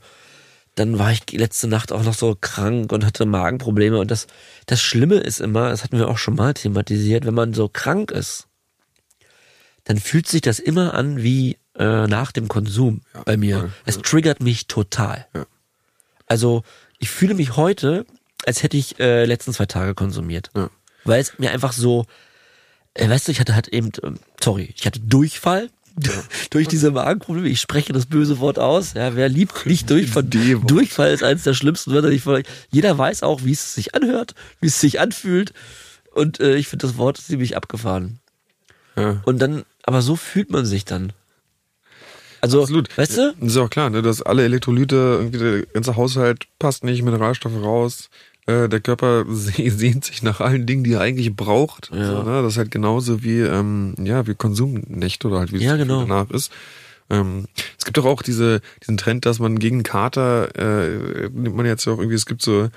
[0.77, 4.29] dann war ich letzte Nacht auch noch so krank und hatte Magenprobleme und das,
[4.67, 8.13] das Schlimme ist immer, das hatten wir auch schon mal thematisiert, wenn man so krank
[8.13, 8.47] ist,
[9.83, 13.59] dann fühlt sich das immer an wie äh, nach dem Konsum bei mir.
[13.59, 15.27] voll, es triggert mich total.
[15.35, 15.47] Ja.
[16.27, 16.63] Also
[16.99, 18.05] ich fühle mich heute,
[18.45, 20.51] als hätte ich äh, letzten zwei Tage konsumiert.
[20.55, 20.69] Ja.
[21.05, 22.05] Weil es mir einfach so,
[22.93, 25.71] äh, weißt du, ich hatte halt eben, ähm, sorry, ich hatte Durchfall.
[26.51, 28.93] Durch diese Magenprobleme, ich spreche das böse Wort aus.
[28.95, 30.23] Ja, wer liebt nicht Durchfall?
[30.23, 30.71] D-Wort.
[30.71, 33.95] Durchfall ist eines der schlimmsten Wörter, die ich von Jeder weiß auch, wie es sich
[33.95, 35.53] anhört, wie es sich anfühlt.
[36.13, 38.21] Und äh, ich finde das Wort ziemlich abgefahren.
[38.97, 39.21] Ja.
[39.25, 41.13] Und dann, aber so fühlt man sich dann.
[42.41, 42.97] Also, Absolut.
[42.97, 43.35] weißt du?
[43.41, 47.63] Das ist auch klar, ne, dass alle Elektrolyte, irgendwie der ganze Haushalt passt nicht, Mineralstoffe
[47.63, 48.09] raus,
[48.47, 51.91] äh, der Körper se- sehnt sich nach allen Dingen, die er eigentlich braucht.
[51.95, 52.07] Ja.
[52.07, 52.43] So, ne?
[52.43, 55.87] Das ist halt genauso wie, ähm, ja, wie Konsumnächte oder halt wie Ja, das Gefühl
[55.87, 56.01] genau.
[56.07, 56.51] danach ist.
[57.11, 61.67] Ähm, es gibt doch auch diese, diesen Trend, dass man gegen Kater, äh, nimmt man
[61.67, 62.69] jetzt auch irgendwie, es gibt so,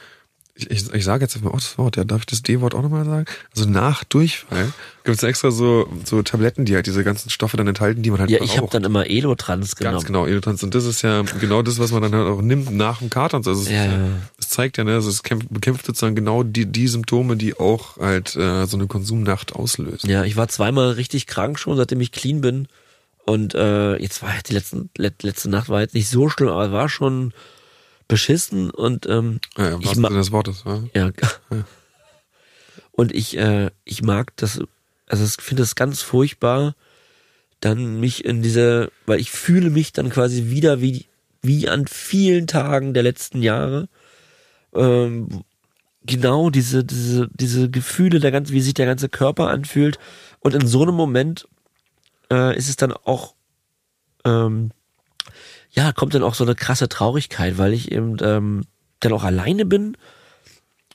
[0.56, 2.84] ich, ich, ich sage jetzt einfach auch das Wort, ja, darf ich das D-Wort auch
[2.84, 3.26] nochmal sagen?
[3.56, 4.72] Also nach Durchfall
[5.04, 8.20] gibt es extra so, so Tabletten, die halt diese ganzen Stoffe dann enthalten, die man
[8.20, 9.95] halt Ja, ich habe dann immer Elotrans genommen.
[9.95, 10.62] Ganz genau, Elotrans.
[10.62, 13.38] Und das ist ja genau das, was man dann halt auch nimmt nach dem Kater.
[13.38, 14.08] Also es, Ja, ja.
[14.38, 17.97] es zeigt ja, ne, also es kämpft, bekämpft sozusagen genau die, die Symptome, die auch
[17.97, 20.08] halt äh, so eine Konsumnacht auslösen.
[20.08, 22.68] Ja, ich war zweimal richtig krank schon, seitdem ich clean bin.
[23.26, 26.72] Und äh, jetzt war die letzten, let, letzte Nacht war jetzt nicht so schlimm, aber
[26.72, 27.34] war schon
[28.14, 30.84] beschissen und ähm, Ja, ja, ich was ma- Sinne des Wortes, ja.
[30.93, 31.11] ja.
[32.91, 34.59] Und ich, äh, ich mag das,
[35.07, 36.76] also ich finde es ganz furchtbar,
[37.59, 41.07] dann mich in diese, weil ich fühle mich dann quasi wieder wie,
[41.41, 43.89] wie an vielen Tagen der letzten Jahre.
[44.76, 45.43] Ähm,
[46.05, 49.97] genau diese, diese, diese Gefühle, der ganze, wie sich der ganze Körper anfühlt.
[50.39, 51.47] Und in so einem Moment
[52.32, 53.34] äh, ist es dann auch,
[54.24, 54.70] ähm,
[55.74, 58.63] ja, kommt dann auch so eine krasse Traurigkeit, weil ich eben ähm,
[58.99, 59.97] dann auch alleine bin.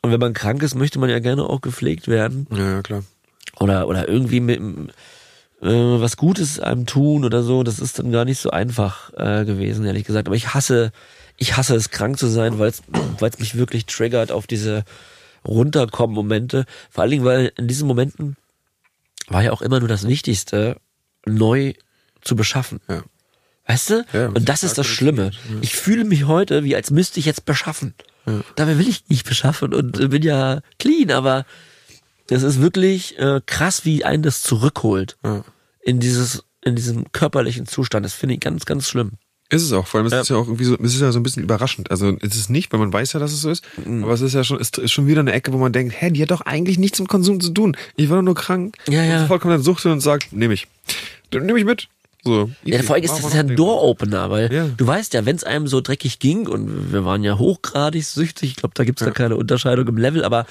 [0.03, 3.03] Und wenn man krank ist, möchte man ja gerne auch gepflegt werden Ja, ja, klar.
[3.59, 4.61] oder oder irgendwie mit
[5.61, 7.65] äh, was Gutes einem tun oder so.
[7.65, 10.29] Das ist dann gar nicht so einfach äh, gewesen, ehrlich gesagt.
[10.29, 10.93] Aber ich hasse,
[11.37, 12.83] ich hasse es, krank zu sein, weil es
[13.39, 14.85] mich wirklich triggert auf diese
[15.45, 16.65] runterkommen Momente.
[16.91, 18.37] Vor allen Dingen, weil in diesen Momenten
[19.27, 20.77] war ja auch immer nur das Wichtigste,
[21.27, 21.75] neu
[22.23, 22.81] zu beschaffen.
[22.89, 23.03] Ja.
[23.69, 24.05] Weißt du?
[24.13, 25.31] Ja, Und das ist das Schlimme.
[25.61, 27.95] Ich fühle mich heute, wie als müsste ich jetzt beschaffen.
[28.57, 31.47] Dabei will ich nicht beschaffen und bin ja clean, aber
[32.27, 35.45] das ist wirklich äh, krass, wie einen das zurückholt Ja.
[35.83, 38.05] in dieses in diesem körperlichen Zustand.
[38.05, 39.13] Das finde ich ganz, ganz schlimm.
[39.49, 40.21] Ist es auch, vor allem es Ja.
[40.21, 41.91] ist ja auch irgendwie so, es ist ja so ein bisschen überraschend.
[41.91, 44.05] Also es ist nicht, weil man weiß ja, dass es so ist, Mhm.
[44.05, 46.11] aber es ist ja schon, es ist schon wieder eine Ecke, wo man denkt, hä,
[46.11, 47.77] die hat doch eigentlich nichts mit Konsum zu tun.
[47.97, 48.77] Ich war doch nur krank.
[48.89, 49.15] Ja, ja.
[49.15, 50.67] Und sofort kommt dann Sucht und sagt, nehme ich.
[51.33, 51.89] Nehme ich mit.
[52.29, 52.51] So.
[52.65, 54.69] Ja, vor allem ist das ja ein Door-Opener, weil Ja.
[54.77, 58.51] du weißt ja, wenn es einem so dreckig ging und wir waren ja hochgradig süchtig,
[58.51, 60.47] ich glaube, da gibt's da keine Unterscheidung im Level, aber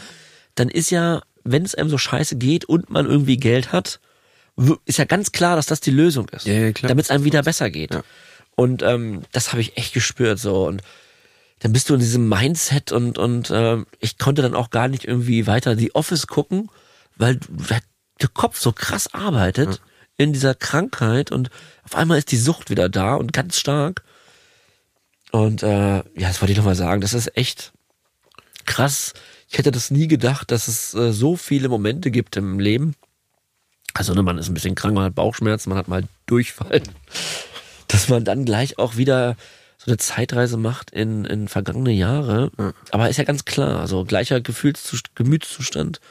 [0.56, 4.00] dann ist ja, wenn es einem so scheiße geht und man irgendwie Geld hat,
[4.86, 6.48] ist ja ganz klar, dass das die Lösung ist.
[6.48, 6.90] Ja, ja, klar.
[6.90, 7.94] Damit es einem wieder besser geht.
[7.94, 8.02] Ja.
[8.56, 10.82] Und ähm, das habe ich echt gespürt so und
[11.60, 15.06] dann bist du in diesem Mindset und und ähm, ich konnte dann auch gar nicht
[15.06, 16.70] irgendwie weiter The Office gucken,
[17.18, 19.80] weil der Kopf so krass arbeitet
[20.18, 21.50] in dieser Krankheit und
[21.84, 24.04] auf einmal ist die Sucht wieder da und ganz stark.
[25.32, 27.74] Und äh, ja, das wollte ich nochmal sagen, das ist echt
[28.66, 29.14] krass.
[29.50, 32.96] Ich hätte das nie gedacht, dass es äh, so viele Momente gibt im Leben.
[33.94, 36.82] Also ne, man ist ein bisschen krank, man hat Bauchschmerzen, man hat mal Durchfall.
[37.88, 39.38] Dass man dann gleich auch wieder
[39.78, 42.52] so eine Zeitreise macht in, in vergangene Jahre.
[42.92, 46.02] Aber ist ja ganz klar, also gleicher Gefühlszustand, Gemütszustand.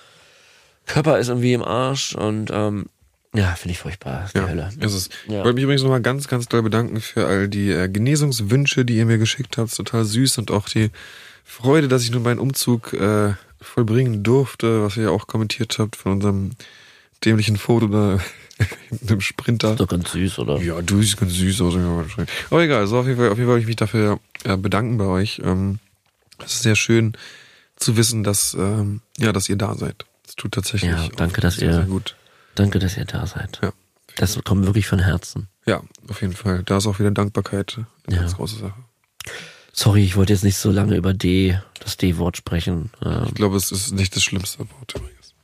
[0.87, 2.87] Körper ist irgendwie im Arsch und ähm,
[3.37, 4.25] ja, finde ich furchtbar.
[4.25, 4.71] Ist die Ja, Hölle.
[4.81, 5.09] ist es.
[5.29, 5.39] Ja.
[5.39, 8.97] Ich wollte mich übrigens nochmal ganz, ganz doll bedanken für all die äh, Genesungswünsche, die
[8.97, 9.75] ihr mir geschickt habt.
[9.75, 10.91] Total süß und auch die
[11.45, 15.97] Freude, dass ich nun meinen Umzug äh, vollbringen durfte, was ihr ja auch kommentiert habt
[15.97, 16.51] von unserem
[17.25, 18.19] dämlichen Foto da
[18.91, 19.73] mit dem Sprinter.
[19.73, 20.61] Ist doch ganz süß, oder?
[20.61, 21.75] Ja, du siehst ganz süß aus.
[22.51, 24.99] Aber egal, also auf jeden Fall, auf jeden Fall wollte ich mich dafür äh, bedanken
[24.99, 25.41] bei euch.
[25.45, 25.79] Ähm,
[26.45, 27.17] es ist sehr schön
[27.77, 30.05] zu wissen, dass, ähm, ja, dass ihr da seid.
[30.27, 32.17] Es tut tatsächlich Ja, danke, dass sehr, ihr- sehr gut.
[32.57, 33.61] Danke, dass ihr da seid.
[33.63, 33.73] Ja.
[34.17, 35.47] Das kommt wirklich von Herzen.
[35.67, 36.63] Ja, auf jeden Fall.
[36.65, 37.77] Da ist auch wieder Dankbarkeit
[38.07, 38.23] eine Ja.
[38.23, 38.75] ganz große Sache.
[39.73, 42.91] Sorry, ich wollte jetzt nicht so lange über D, das D-Wort sprechen.
[43.05, 45.35] Ähm, Ich glaube, es ist nicht das schlimmste Wort übrigens.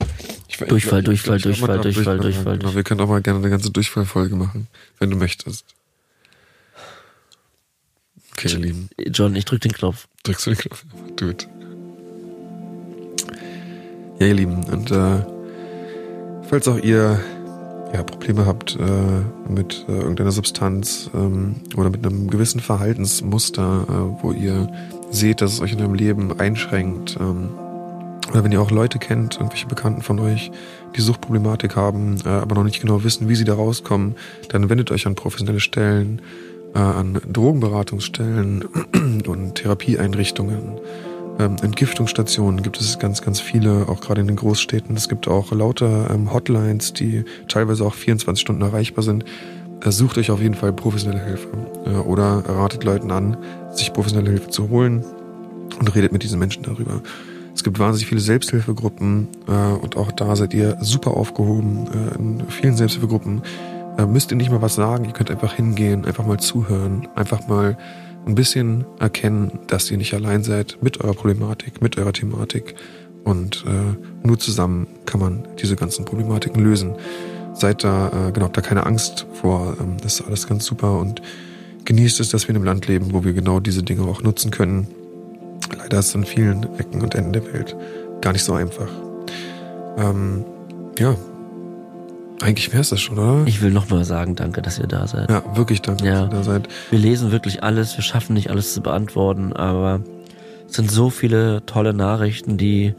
[0.49, 3.41] Ich, Durchfall, ich- Durchfall, ich- Durchfall, Durchfall, ich- Durchfall, Genau, wir können auch mal gerne
[3.41, 5.67] eine ganze Durchfallfolge machen, wenn du möchtest.
[8.33, 8.89] Okay, ihr Lieben.
[9.09, 10.09] John, ich drück den Knopf.
[10.23, 10.85] Drückst du den Knopf?
[11.21, 11.47] It.
[14.19, 15.25] Ja, ihr Lieben, und äh,
[16.53, 17.19] falls auch ihr
[17.95, 24.23] ja, Probleme habt äh, mit äh, irgendeiner Substanz ähm, oder mit einem gewissen Verhaltensmuster, äh,
[24.23, 24.71] wo ihr
[25.11, 27.49] seht, dass es euch in eurem Leben einschränkt, ähm,
[28.31, 30.53] oder wenn ihr auch Leute kennt, irgendwelche Bekannten von euch,
[30.95, 34.17] die Suchtproblematik haben, äh, aber noch nicht genau wissen, wie sie da rauskommen,
[34.51, 36.21] dann wendet euch an professionelle Stellen,
[36.75, 38.65] äh, an Drogenberatungsstellen
[39.27, 40.79] und Therapieeinrichtungen.
[41.39, 44.97] Ähm, Entgiftungsstationen gibt es ganz, ganz viele, auch gerade in den Großstädten.
[44.97, 49.25] Es gibt auch lauter ähm, Hotlines, die teilweise auch 24 Stunden erreichbar sind.
[49.85, 51.49] Äh, sucht euch auf jeden Fall professionelle Hilfe
[51.87, 53.37] äh, oder ratet Leuten an,
[53.73, 55.05] sich professionelle Hilfe zu holen
[55.79, 57.03] und redet mit diesen Menschen darüber.
[57.55, 61.87] Es gibt wahnsinnig viele Selbsthilfegruppen äh, und auch da seid ihr super aufgehoben.
[61.87, 63.43] Äh, in vielen Selbsthilfegruppen
[63.99, 67.47] äh, müsst ihr nicht mal was sagen, ihr könnt einfach hingehen, einfach mal zuhören, einfach
[67.49, 67.77] mal
[68.27, 72.75] ein bisschen erkennen, dass ihr nicht allein seid mit eurer Problematik, mit eurer Thematik.
[73.25, 76.95] Und äh, nur zusammen kann man diese ganzen Problematiken lösen.
[77.55, 79.77] Seid da, äh, genau, habt da keine Angst vor.
[79.81, 81.23] Ähm, das ist alles ganz super und
[81.85, 84.51] genießt es, dass wir in einem Land leben, wo wir genau diese Dinge auch nutzen
[84.51, 84.89] können.
[85.77, 87.77] Leider ist es in vielen Ecken und Enden der Welt
[88.21, 88.89] gar nicht so einfach.
[89.97, 90.45] Ähm,
[90.99, 91.17] ja,
[92.43, 93.43] eigentlich wäre es das schon, oder?
[93.47, 95.31] Ich will nochmal sagen, danke, dass ihr da seid.
[95.31, 96.27] Ja, wirklich danke, Ja.
[96.27, 96.69] dass ihr da seid.
[96.91, 100.01] Wir lesen wirklich alles, wir schaffen nicht alles zu beantworten, aber
[100.69, 102.95] es sind so viele tolle Nachrichten, die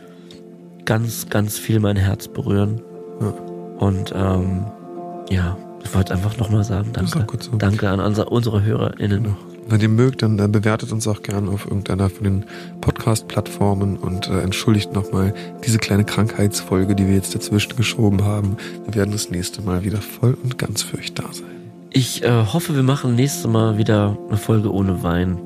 [0.85, 2.81] ganz, ganz viel mein Herz berühren.
[3.21, 3.33] Ja.
[3.79, 4.65] Und ähm,
[5.29, 7.25] ja, ich wollte einfach nochmal sagen, danke.
[7.39, 7.51] so.
[7.57, 9.35] Danke an unser, unsere HörerInnen.
[9.67, 12.45] Wenn ihr mögt, dann äh, bewertet uns auch gern auf irgendeiner von den
[12.81, 15.33] Podcast-Plattformen und äh, entschuldigt nochmal
[15.65, 18.57] diese kleine Krankheitsfolge, die wir jetzt dazwischen geschoben haben.
[18.85, 21.47] Wir werden das nächste Mal wieder voll und ganz für euch da sein.
[21.91, 25.39] Ich äh, hoffe, wir machen nächstes Mal wieder eine Folge ohne Wein.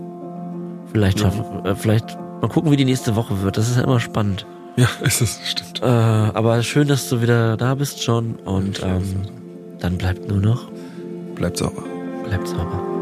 [0.92, 3.58] Vielleicht schaffen, äh, vielleicht mal gucken, wie die nächste Woche wird.
[3.58, 4.46] Das ist ja immer spannend.
[4.78, 5.84] Ja, es ist, stimmt.
[5.84, 8.36] Aber schön, dass du wieder da bist, John.
[8.46, 9.04] Und ähm,
[9.80, 10.70] dann bleibt nur noch,
[11.36, 11.84] Bleibt sauber.
[12.26, 12.97] bleibt sauber.